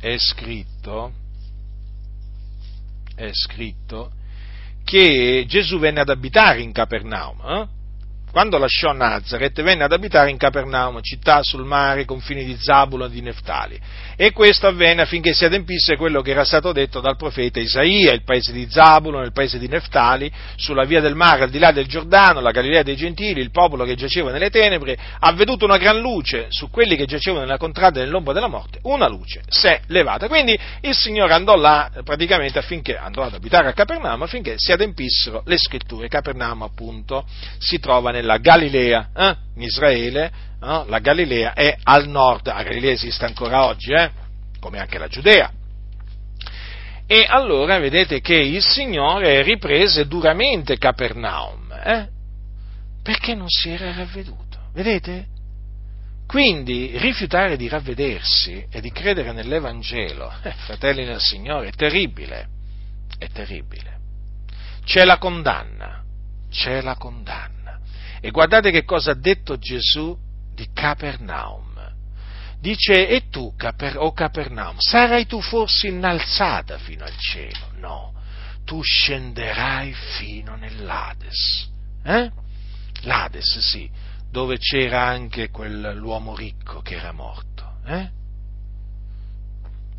[0.00, 1.12] è scritto,
[3.14, 4.12] è scritto
[4.84, 7.40] che Gesù venne ad abitare in Capernaum.
[7.44, 7.79] Eh?
[8.30, 13.10] Quando lasciò Nazareth, venne ad abitare in Capernaum, città sul mare, confini di Zabulo e
[13.10, 13.78] di Neftali.
[14.16, 18.22] E questo avvenne affinché si adempisse quello che era stato detto dal profeta Isaia, il
[18.22, 21.86] paese di Zabulo, nel paese di Neftali, sulla via del mare, al di là del
[21.86, 25.98] Giordano, la Galilea dei Gentili, il popolo che giaceva nelle tenebre, ha veduto una gran
[25.98, 30.28] luce su quelli che giacevano nella contrada nell'ombra della morte, una luce si è levata.
[30.28, 35.42] Quindi il Signore andò là praticamente affinché, andò ad abitare a Capernaum affinché si adempissero
[35.46, 36.08] le scritture.
[36.08, 37.24] Capernaum appunto
[37.58, 39.36] si trova nel nella Galilea, eh?
[39.56, 40.26] in Israele,
[40.62, 40.84] eh?
[40.86, 44.10] la Galilea è al nord, la Galilea esiste ancora oggi, eh?
[44.60, 45.50] come anche la Giudea.
[47.06, 52.08] E allora vedete che il Signore riprese duramente Capernaum, eh?
[53.02, 55.26] perché non si era ravveduto, vedete?
[56.26, 62.46] Quindi rifiutare di ravvedersi e di credere nell'Evangelo, eh, fratelli nel Signore, è terribile,
[63.18, 63.98] è terribile.
[64.84, 66.04] C'è la condanna,
[66.48, 67.59] c'è la condanna.
[68.20, 70.16] E guardate che cosa ha detto Gesù
[70.54, 71.68] di Capernaum.
[72.60, 77.70] Dice, e tu, Caper, o Capernaum, sarai tu forse innalzata fino al cielo?
[77.76, 78.12] No,
[78.64, 81.70] tu scenderai fino nell'Ades.
[82.04, 82.30] Eh?
[83.02, 83.90] L'Ades, sì,
[84.30, 87.78] dove c'era anche quell'uomo ricco che era morto.
[87.86, 88.10] Eh?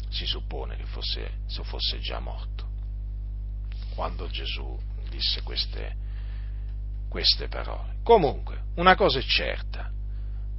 [0.09, 2.69] Si suppone che fosse, fosse già morto
[3.93, 5.95] quando Gesù disse queste,
[7.11, 7.97] queste parole.
[8.03, 9.91] Comunque, una cosa è certa,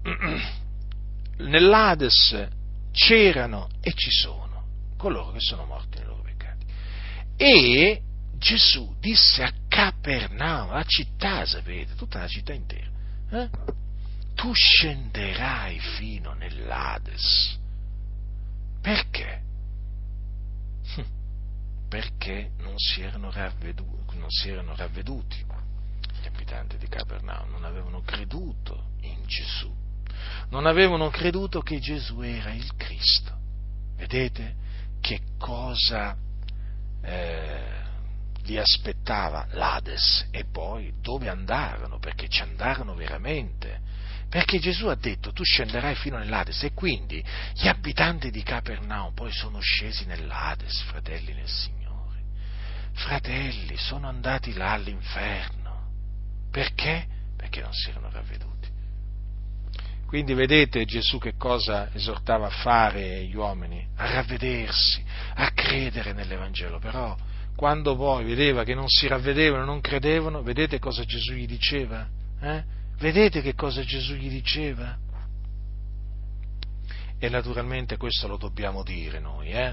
[1.38, 2.46] nell'Ades
[2.92, 4.66] c'erano e ci sono
[4.98, 6.66] coloro che sono morti nei loro peccati.
[7.38, 8.02] E
[8.36, 12.90] Gesù disse a Capernaum, la città, sapete, tutta la città intera,
[13.30, 13.48] eh?
[14.34, 17.58] tu scenderai fino nell'Ades.
[18.82, 19.40] Perché?
[21.88, 25.44] Perché non si erano ravveduti, non si erano ravveduti
[26.22, 29.74] gli abitanti di Capernaum non avevano creduto in Gesù,
[30.50, 33.36] non avevano creduto che Gesù era il Cristo.
[33.96, 34.54] Vedete
[35.00, 36.16] che cosa
[37.02, 37.80] eh,
[38.44, 43.80] li aspettava l'Ades e poi dove andarono, perché ci andarono veramente,
[44.32, 49.30] Perché Gesù ha detto tu scenderai fino nell'Ades e quindi gli abitanti di Capernaum poi
[49.30, 52.22] sono scesi nell'Ades, fratelli nel Signore.
[52.94, 55.61] Fratelli, sono andati là all'inferno.
[56.52, 57.06] Perché?
[57.36, 58.68] Perché non si erano ravveduti.
[60.06, 63.88] Quindi vedete Gesù che cosa esortava a fare gli uomini?
[63.96, 65.02] A ravvedersi,
[65.36, 66.78] a credere nell'Evangelo.
[66.78, 67.16] Però
[67.56, 72.06] quando poi vedeva che non si ravvedevano, non credevano, vedete cosa Gesù gli diceva?
[72.40, 72.62] Eh?
[72.98, 74.98] Vedete che cosa Gesù gli diceva?
[77.18, 79.72] E naturalmente questo lo dobbiamo dire noi, eh?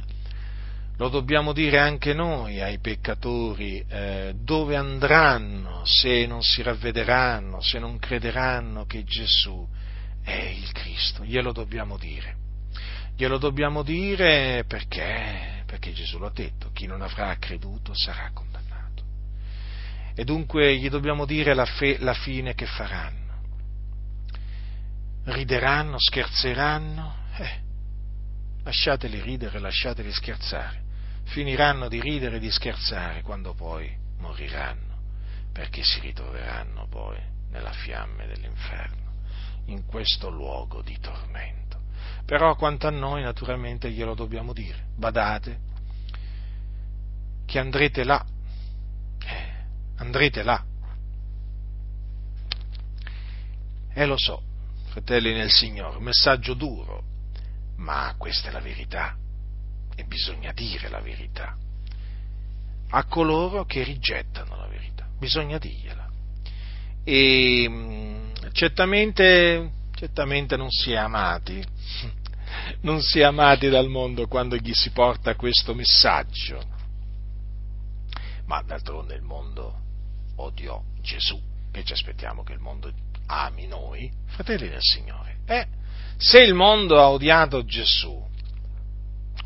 [0.99, 7.79] Lo dobbiamo dire anche noi ai peccatori eh, dove andranno se non si ravvederanno, se
[7.79, 9.65] non crederanno che Gesù
[10.21, 11.23] è il Cristo.
[11.23, 12.35] Glielo dobbiamo dire.
[13.15, 15.63] Glielo dobbiamo dire perché?
[15.65, 18.59] Perché Gesù l'ha detto, chi non avrà creduto sarà condannato
[20.19, 23.37] e dunque gli dobbiamo dire la, fe, la fine che faranno.
[25.23, 27.59] Rideranno, scherzeranno, eh,
[28.63, 30.87] lasciateli ridere, lasciateli scherzare.
[31.29, 34.97] Finiranno di ridere e di scherzare quando poi moriranno,
[35.51, 37.17] perché si ritroveranno poi
[37.51, 39.13] nella fiamme dell'inferno,
[39.65, 41.81] in questo luogo di tormento.
[42.25, 45.67] Però quanto a noi naturalmente glielo dobbiamo dire, badate
[47.45, 48.23] che andrete là
[49.99, 50.63] andrete là.
[53.91, 54.41] E lo so,
[54.87, 57.03] fratelli nel Signore, messaggio duro,
[57.77, 59.15] ma questa è la verità
[59.99, 61.57] e bisogna dire la verità
[62.91, 66.07] a coloro che rigettano la verità, bisogna dirgliela.
[67.03, 71.63] E mm, certamente, certamente non si è amati,
[72.81, 76.63] non si è amati dal mondo quando gli si porta questo messaggio,
[78.45, 79.81] ma d'altronde il mondo
[80.37, 81.39] odiò Gesù,
[81.71, 82.91] che ci aspettiamo che il mondo
[83.27, 85.39] ami noi, fratelli del Signore.
[85.45, 85.67] Eh,
[86.17, 88.28] se il mondo ha odiato Gesù,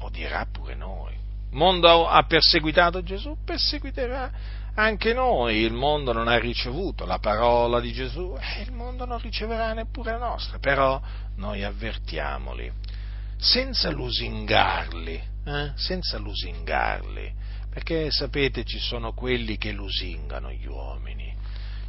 [0.03, 1.13] odierà pure noi.
[1.13, 4.31] Il mondo ha perseguitato Gesù, perseguiterà
[4.75, 5.57] anche noi.
[5.57, 10.11] Il mondo non ha ricevuto la parola di Gesù, e il mondo non riceverà neppure
[10.11, 10.59] la nostra.
[10.59, 11.01] Però
[11.35, 12.71] noi avvertiamoli,
[13.37, 17.41] senza lusingarli, eh, senza lusingarli
[17.73, 21.32] perché sapete ci sono quelli che lusingano gli uomini,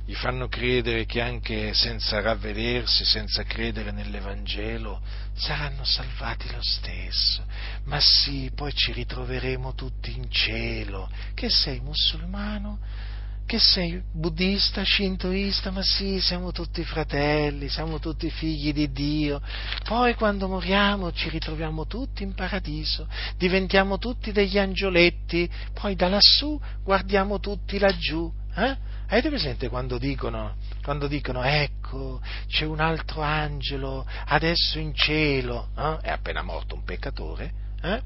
[0.07, 5.01] gli fanno credere che anche senza ravvedersi, senza credere nell'Evangelo,
[5.35, 7.45] saranno salvati lo stesso.
[7.85, 11.11] Ma sì, poi ci ritroveremo tutti in cielo.
[11.33, 12.79] Che sei musulmano?
[13.47, 19.41] che sei buddista, shintoista, ma sì, siamo tutti fratelli, siamo tutti figli di Dio.
[19.85, 26.59] Poi quando moriamo ci ritroviamo tutti in paradiso, diventiamo tutti degli angioletti, poi da lassù
[26.83, 28.33] guardiamo tutti laggiù.
[28.57, 28.77] Eh?
[29.07, 35.99] Avete presente quando dicono, quando dicono ecco, c'è un altro angelo adesso in cielo, eh?
[36.03, 37.53] è appena morto un peccatore?
[37.83, 38.03] Eh?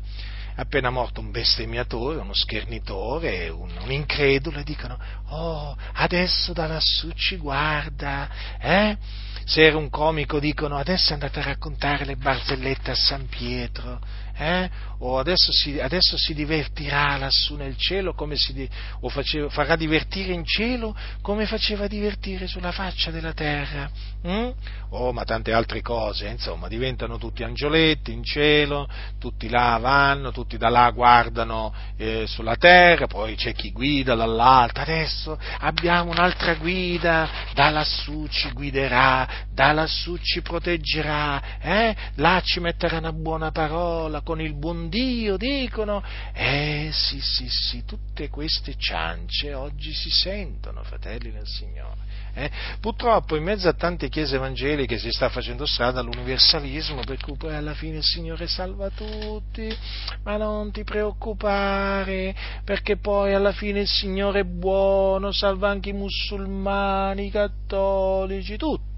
[0.60, 7.12] appena morto un bestemmiatore, uno schernitore, un, un incredulo, e dicono, oh, adesso da lassù
[7.12, 8.28] ci guarda,
[8.60, 8.96] eh?
[9.44, 14.00] Se era un comico dicono, adesso è andato a raccontare le barzellette a San Pietro,
[14.36, 14.68] eh?
[14.98, 18.68] O adesso si, adesso si, divertirà lassù nel cielo si,
[19.00, 23.88] o faceva, farà divertire in cielo come faceva divertire sulla faccia della terra,
[24.26, 24.48] mm?
[24.90, 28.88] oh, ma tante altre cose, insomma, diventano tutti angioletti in cielo,
[29.18, 34.80] tutti là vanno, tutti da là guardano eh, sulla terra, poi c'è chi guida dall'alto,
[34.80, 41.96] adesso abbiamo un'altra guida, da lassù ci guiderà, da lassù ci proteggerà, eh?
[42.16, 46.02] là ci metterà una buona parola, con il buon Dio, dicono.
[46.32, 52.06] Eh sì, sì, sì, tutte queste ciance oggi si sentono, fratelli del Signore.
[52.34, 52.50] Eh?
[52.80, 57.54] Purtroppo in mezzo a tante chiese evangeliche si sta facendo strada l'universalismo, per cui poi
[57.54, 59.74] alla fine il Signore salva tutti,
[60.22, 62.34] ma non ti preoccupare,
[62.64, 68.97] perché poi alla fine il Signore è buono, salva anche i musulmani, i cattolici, tutti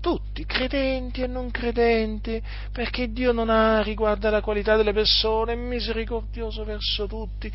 [0.00, 2.42] tutti, credenti e non credenti,
[2.72, 7.50] perché Dio non ha riguardo alla qualità delle persone, è misericordioso verso tutti.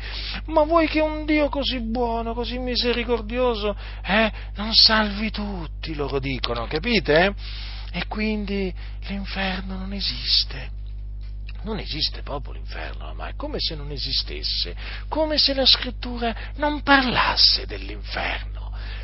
[0.46, 6.66] Ma vuoi che un Dio così buono, così misericordioso, eh, non salvi tutti, loro dicono,
[6.66, 7.34] capite?
[7.92, 8.72] E quindi
[9.08, 10.74] l'inferno non esiste
[11.62, 14.76] non esiste proprio l'inferno, ma è come se non esistesse,
[15.08, 18.55] come se la scrittura non parlasse dell'inferno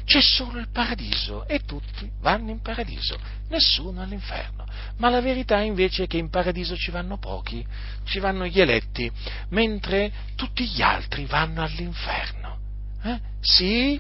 [0.05, 4.67] c'è solo il paradiso e tutti vanno in paradiso, nessuno all'inferno.
[4.97, 7.65] Ma la verità invece è che in paradiso ci vanno pochi,
[8.05, 9.11] ci vanno gli eletti,
[9.51, 12.59] mentre tutti gli altri vanno all'inferno.
[13.03, 13.21] Eh?
[13.41, 13.99] Sì,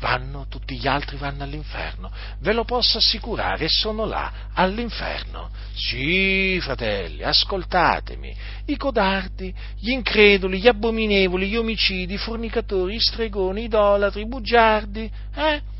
[0.00, 2.10] vanno, tutti gli altri vanno all'inferno.
[2.40, 5.50] Ve lo posso assicurare, sono là, all'inferno.
[5.74, 8.34] Sì, fratelli, ascoltatemi.
[8.66, 14.28] I codardi, gli increduli, gli abominevoli, gli omicidi, i fornicatori, i stregoni, i idolatri, i
[14.28, 15.74] bugiardi, eh?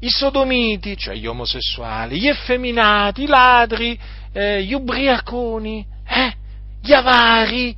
[0.00, 3.98] i sodomiti, cioè gli omosessuali, gli effeminati, i ladri,
[4.32, 6.34] eh, gli ubriaconi, eh?
[6.80, 7.76] gli avari,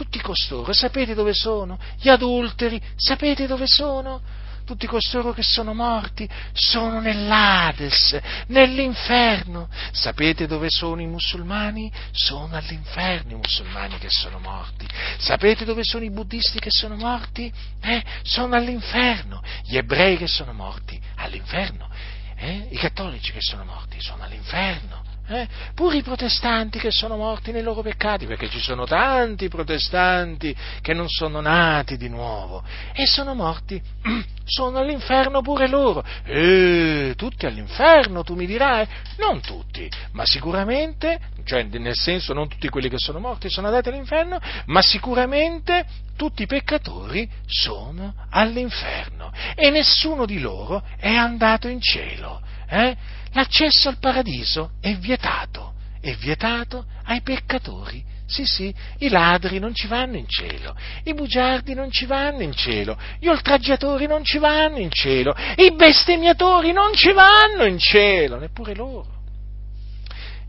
[0.00, 1.78] tutti costoro, sapete dove sono?
[1.98, 4.22] Gli adulteri, sapete dove sono?
[4.64, 9.68] Tutti costoro che sono morti sono nell'Ades, nell'inferno.
[9.92, 11.92] Sapete dove sono i musulmani?
[12.12, 14.88] Sono all'inferno i musulmani che sono morti.
[15.18, 17.52] Sapete dove sono i buddisti che sono morti?
[17.82, 18.02] Eh?
[18.22, 19.42] Sono all'inferno.
[19.64, 20.98] Gli ebrei che sono morti?
[21.16, 21.90] All'inferno.
[22.36, 22.68] Eh?
[22.70, 24.00] I cattolici che sono morti?
[24.00, 24.99] Sono all'inferno
[25.30, 25.46] eh?
[25.74, 30.92] pure i protestanti che sono morti nei loro peccati, perché ci sono tanti protestanti che
[30.92, 33.80] non sono nati di nuovo e sono morti,
[34.44, 36.04] sono all'inferno pure loro.
[36.24, 38.86] E tutti all'inferno, tu mi dirai?
[39.18, 43.88] Non tutti, ma sicuramente, cioè nel senso non tutti quelli che sono morti sono andati
[43.88, 51.80] all'inferno, ma sicuramente tutti i peccatori sono all'inferno e nessuno di loro è andato in
[51.80, 52.48] cielo.
[52.70, 52.96] Eh?
[53.32, 58.02] L'accesso al paradiso è vietato, è vietato ai peccatori.
[58.26, 62.52] Sì, sì, i ladri non ci vanno in cielo, i bugiardi non ci vanno in
[62.52, 68.38] cielo, gli oltraggiatori non ci vanno in cielo, i bestemmiatori non ci vanno in cielo,
[68.38, 69.19] neppure loro.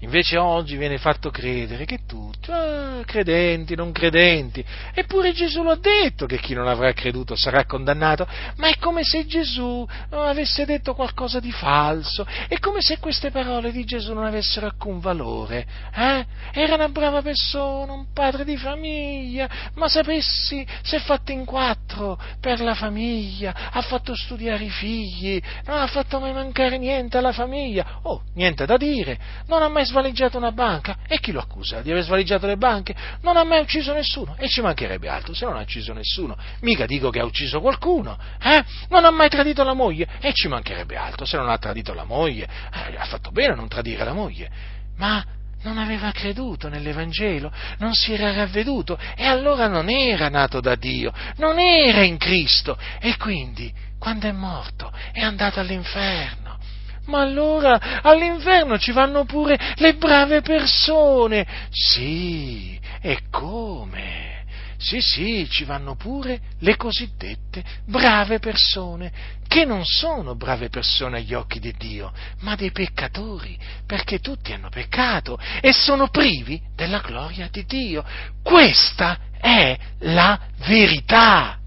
[0.01, 6.25] Invece oggi viene fatto credere che tutti, ah, credenti, non credenti, eppure Gesù l'ha detto
[6.25, 11.39] che chi non avrà creduto sarà condannato, ma è come se Gesù avesse detto qualcosa
[11.39, 15.67] di falso, è come se queste parole di Gesù non avessero alcun valore.
[15.93, 16.25] Eh?
[16.51, 22.19] Era una brava persona, un padre di famiglia, ma sapessi, si è fatto in quattro
[22.39, 27.33] per la famiglia, ha fatto studiare i figli, non ha fatto mai mancare niente alla
[27.33, 30.97] famiglia, oh, niente da dire, non ha mai svaligiato una banca.
[31.07, 32.95] E chi lo accusa di aver svaligiato le banche?
[33.21, 34.35] Non ha mai ucciso nessuno.
[34.39, 36.35] E ci mancherebbe altro se non ha ucciso nessuno.
[36.61, 38.17] Mica dico che ha ucciso qualcuno.
[38.41, 38.63] Eh?
[38.89, 40.07] Non ha mai tradito la moglie.
[40.19, 42.47] E ci mancherebbe altro se non ha tradito la moglie.
[42.73, 44.49] Eh, ha fatto bene a non tradire la moglie.
[44.97, 45.23] Ma
[45.63, 51.13] non aveva creduto nell'Evangelo, non si era ravveduto e allora non era nato da Dio,
[51.37, 56.57] non era in Cristo e quindi quando è morto è andato all'inferno.
[57.05, 61.47] Ma allora all'inferno ci vanno pure le brave persone.
[61.69, 64.39] Sì, e come?
[64.81, 69.11] Sì, sì, ci vanno pure le cosiddette brave persone,
[69.47, 74.69] che non sono brave persone agli occhi di Dio, ma dei peccatori, perché tutti hanno
[74.69, 78.03] peccato e sono privi della gloria di Dio.
[78.41, 81.60] Questa è la verità.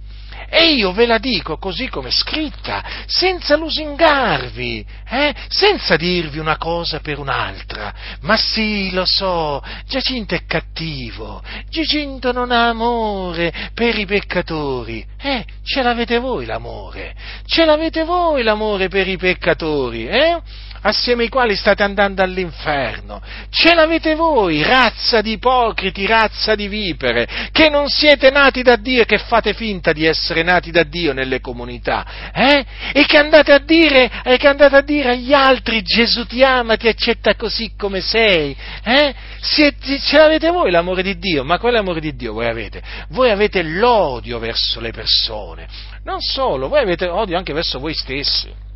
[0.57, 5.35] E io ve la dico così come scritta, senza lusingarvi, eh?
[5.49, 7.93] senza dirvi una cosa per un'altra.
[8.21, 15.05] Ma sì, lo so, Giacinto è cattivo, Giacinto non ha amore per i peccatori.
[15.21, 20.41] Eh, ce l'avete voi l'amore, ce l'avete voi l'amore per i peccatori, eh?
[20.85, 23.23] Assieme ai quali state andando all'inferno.
[23.51, 29.03] Ce l'avete voi, razza di ipocriti, razza di vipere, che non siete nati da Dio
[29.03, 32.65] e che fate finta di essere nati da Dio nelle comunità, eh?
[32.93, 36.77] E che andate a dire, e che andate a dire agli altri Gesù ti ama,
[36.77, 39.15] ti accetta così come sei, eh?
[39.41, 42.83] Siete, ce l'avete voi l'amore di Dio, ma quell'amore di Dio voi avete?
[43.09, 45.67] Voi avete l'odio verso le persone.
[46.05, 48.73] Non solo, voi avete odio anche verso voi stessi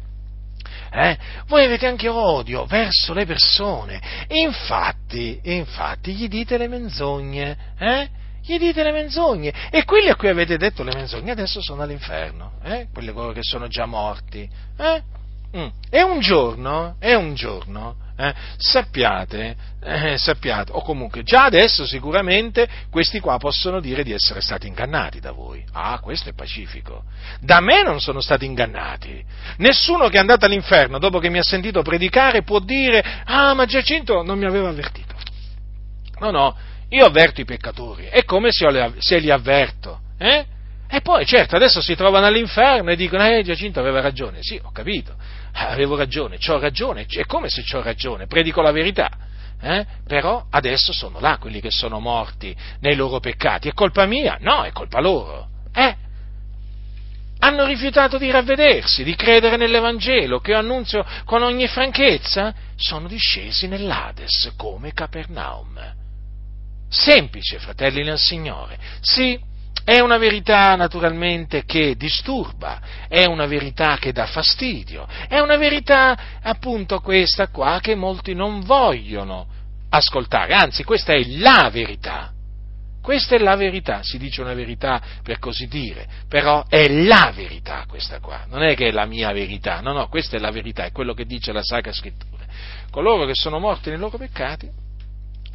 [0.91, 1.19] eh?
[1.47, 4.01] voi avete anche odio verso le persone.
[4.29, 8.09] Infatti, infatti, gli dite le menzogne, eh?
[8.43, 9.53] Gli dite le menzogne.
[9.71, 12.89] E quelli a cui avete detto le menzogne adesso sono all'inferno, eh?
[12.93, 14.49] Quelli che sono già morti,
[14.79, 15.03] eh?
[15.57, 15.69] Mm.
[15.91, 22.69] E un giorno, e un giorno, eh, sappiate, eh, sappiate, o comunque già adesso sicuramente
[22.91, 25.65] questi qua possono dire di essere stati ingannati da voi.
[25.73, 27.05] Ah, questo è pacifico.
[27.41, 29.25] Da me non sono stati ingannati.
[29.59, 33.67] Nessuno che è andato all'inferno dopo che mi ha sentito predicare può dire, ah, ma
[33.67, 35.15] Giacinto non mi aveva avvertito.
[36.19, 36.57] No, no,
[36.89, 40.01] io avverto i peccatori, è come se, li avverto.
[40.19, 40.45] Eh?
[40.91, 44.39] E poi, certo, adesso si trovano all'inferno e dicono, eh, Giacinto aveva ragione.
[44.41, 45.15] Sì, ho capito,
[45.67, 49.11] avevo ragione, ho ragione, è come se ho ragione, predico la verità.
[49.61, 49.85] Eh?
[50.07, 53.69] Però adesso sono là quelli che sono morti nei loro peccati.
[53.69, 54.39] È colpa mia?
[54.41, 55.49] No, è colpa loro.
[55.75, 55.97] Eh?
[57.41, 62.55] Hanno rifiutato di ravvedersi, di credere nell'Evangelo che io annunzio con ogni franchezza?
[62.77, 65.79] Sono discesi nell'Ades come Capernaum.
[66.89, 68.79] Semplice, fratelli nel Signore.
[69.01, 69.39] Sì,
[69.89, 72.79] è una verità naturalmente che disturba,
[73.09, 78.61] è una verità che dà fastidio, è una verità appunto questa qua che molti non
[78.61, 79.47] vogliono
[79.89, 82.33] ascoltare, anzi questa è la verità.
[83.01, 87.87] Questa è la verità, si dice una verità per così dire, però è la verità
[87.89, 90.85] questa qua, non è che è la mia verità, no, no, questa è la verità,
[90.85, 92.45] è quello che dice la Sacra Scrittura.
[92.91, 94.87] Coloro che sono morti nei loro peccati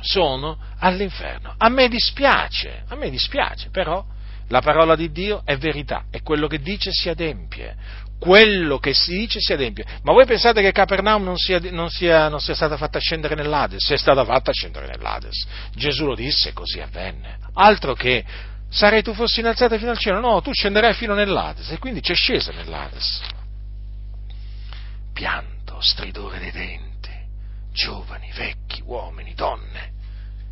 [0.04, 1.56] sono all'inferno.
[1.58, 4.06] A me dispiace, a me dispiace, però
[4.50, 7.76] la parola di Dio è verità e quello che dice si adempie.
[8.20, 9.86] Quello che si dice si adempie.
[10.04, 13.90] Ma voi pensate che Capernaum non sia, non sia, non sia stata fatta scendere nell'Ades?
[13.90, 15.46] È stata fatta scendere nell'Ades.
[15.76, 17.40] Gesù lo disse e così avvenne.
[17.56, 18.24] Altro che
[18.70, 20.22] sarei tu fossi innalzata fino al cielo.
[20.22, 23.22] No, tu scenderai fino nell'Ades e quindi c'è scesa nell'Ades.
[25.14, 27.12] Pianto, stridore dei denti,
[27.74, 29.92] giovani, vecchi, uomini, donne,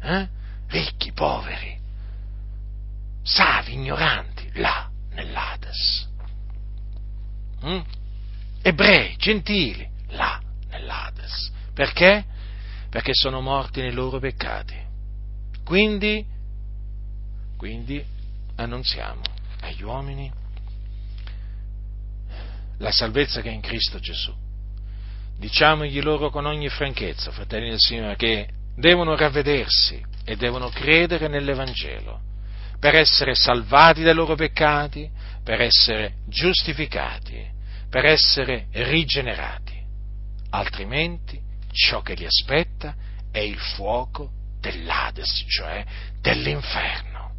[0.01, 0.27] eh?
[0.67, 1.79] ricchi, poveri,
[3.23, 6.09] savi, ignoranti, là nell'Ades.
[7.65, 7.79] Mm?
[8.61, 11.51] Ebrei, gentili, là nell'Ades.
[11.73, 12.25] Perché?
[12.89, 14.75] Perché sono morti nei loro peccati.
[15.63, 16.25] Quindi,
[17.57, 18.03] quindi
[18.55, 19.21] annunziamo
[19.61, 20.31] agli uomini
[22.77, 24.33] la salvezza che è in Cristo Gesù.
[25.41, 32.21] Diciamogli loro con ogni franchezza, fratelli del Signore, che devono ravvedersi e devono credere nell'Evangelo
[32.79, 35.09] per essere salvati dai loro peccati,
[35.43, 37.43] per essere giustificati,
[37.89, 39.81] per essere rigenerati.
[40.51, 41.41] Altrimenti
[41.71, 42.93] ciò che li aspetta
[43.31, 45.83] è il fuoco dell'Ades, cioè
[46.21, 47.33] dell'inferno.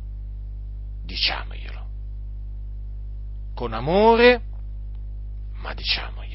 [1.04, 1.86] Diciamoglielo.
[3.54, 4.40] Con amore,
[5.52, 6.31] ma diciamoglielo.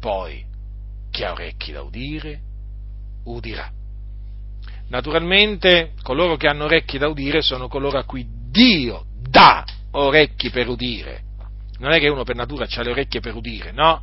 [0.00, 0.44] Poi,
[1.10, 2.40] chi ha orecchi da udire,
[3.24, 3.70] udirà.
[4.88, 10.68] Naturalmente coloro che hanno orecchi da udire sono coloro a cui Dio dà orecchi per
[10.68, 11.22] udire.
[11.78, 14.02] Non è che uno per natura ha le orecchie per udire, no?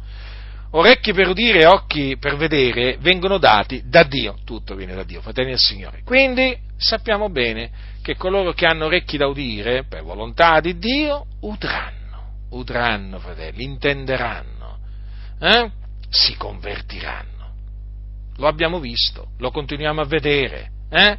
[0.71, 5.21] Orecchi per udire e occhi per vedere vengono dati da Dio, tutto viene da Dio,
[5.21, 6.01] fratelli del Signore.
[6.03, 7.71] Quindi sappiamo bene
[8.01, 14.77] che coloro che hanno orecchi da udire, per volontà di Dio, udranno, udranno, fratelli, intenderanno,
[15.39, 15.71] eh?
[16.09, 17.35] Si convertiranno.
[18.37, 20.71] Lo abbiamo visto, lo continuiamo a vedere.
[20.89, 21.17] Eh?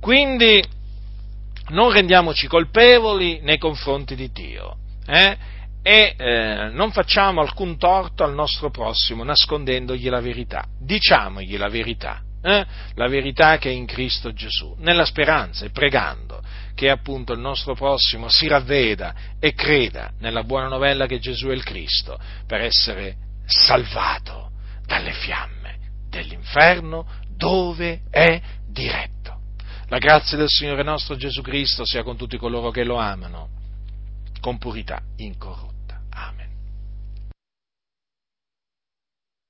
[0.00, 0.62] Quindi
[1.68, 4.76] non rendiamoci colpevoli nei confronti di Dio
[5.06, 5.36] eh?
[5.82, 10.64] e eh, non facciamo alcun torto al nostro prossimo nascondendogli la verità.
[10.78, 12.64] Diciamogli la verità, eh?
[12.94, 16.42] la verità che è in Cristo Gesù, nella speranza e pregando
[16.74, 21.54] che appunto il nostro prossimo si ravveda e creda nella buona novella che Gesù è
[21.54, 23.16] il Cristo per essere
[23.46, 24.50] salvato
[24.84, 25.78] dalle fiamme
[26.08, 29.14] dell'inferno dove è diretto.
[29.88, 33.48] La grazia del Signore nostro Gesù Cristo sia con tutti coloro che lo amano,
[34.40, 35.75] con purità incorrotta.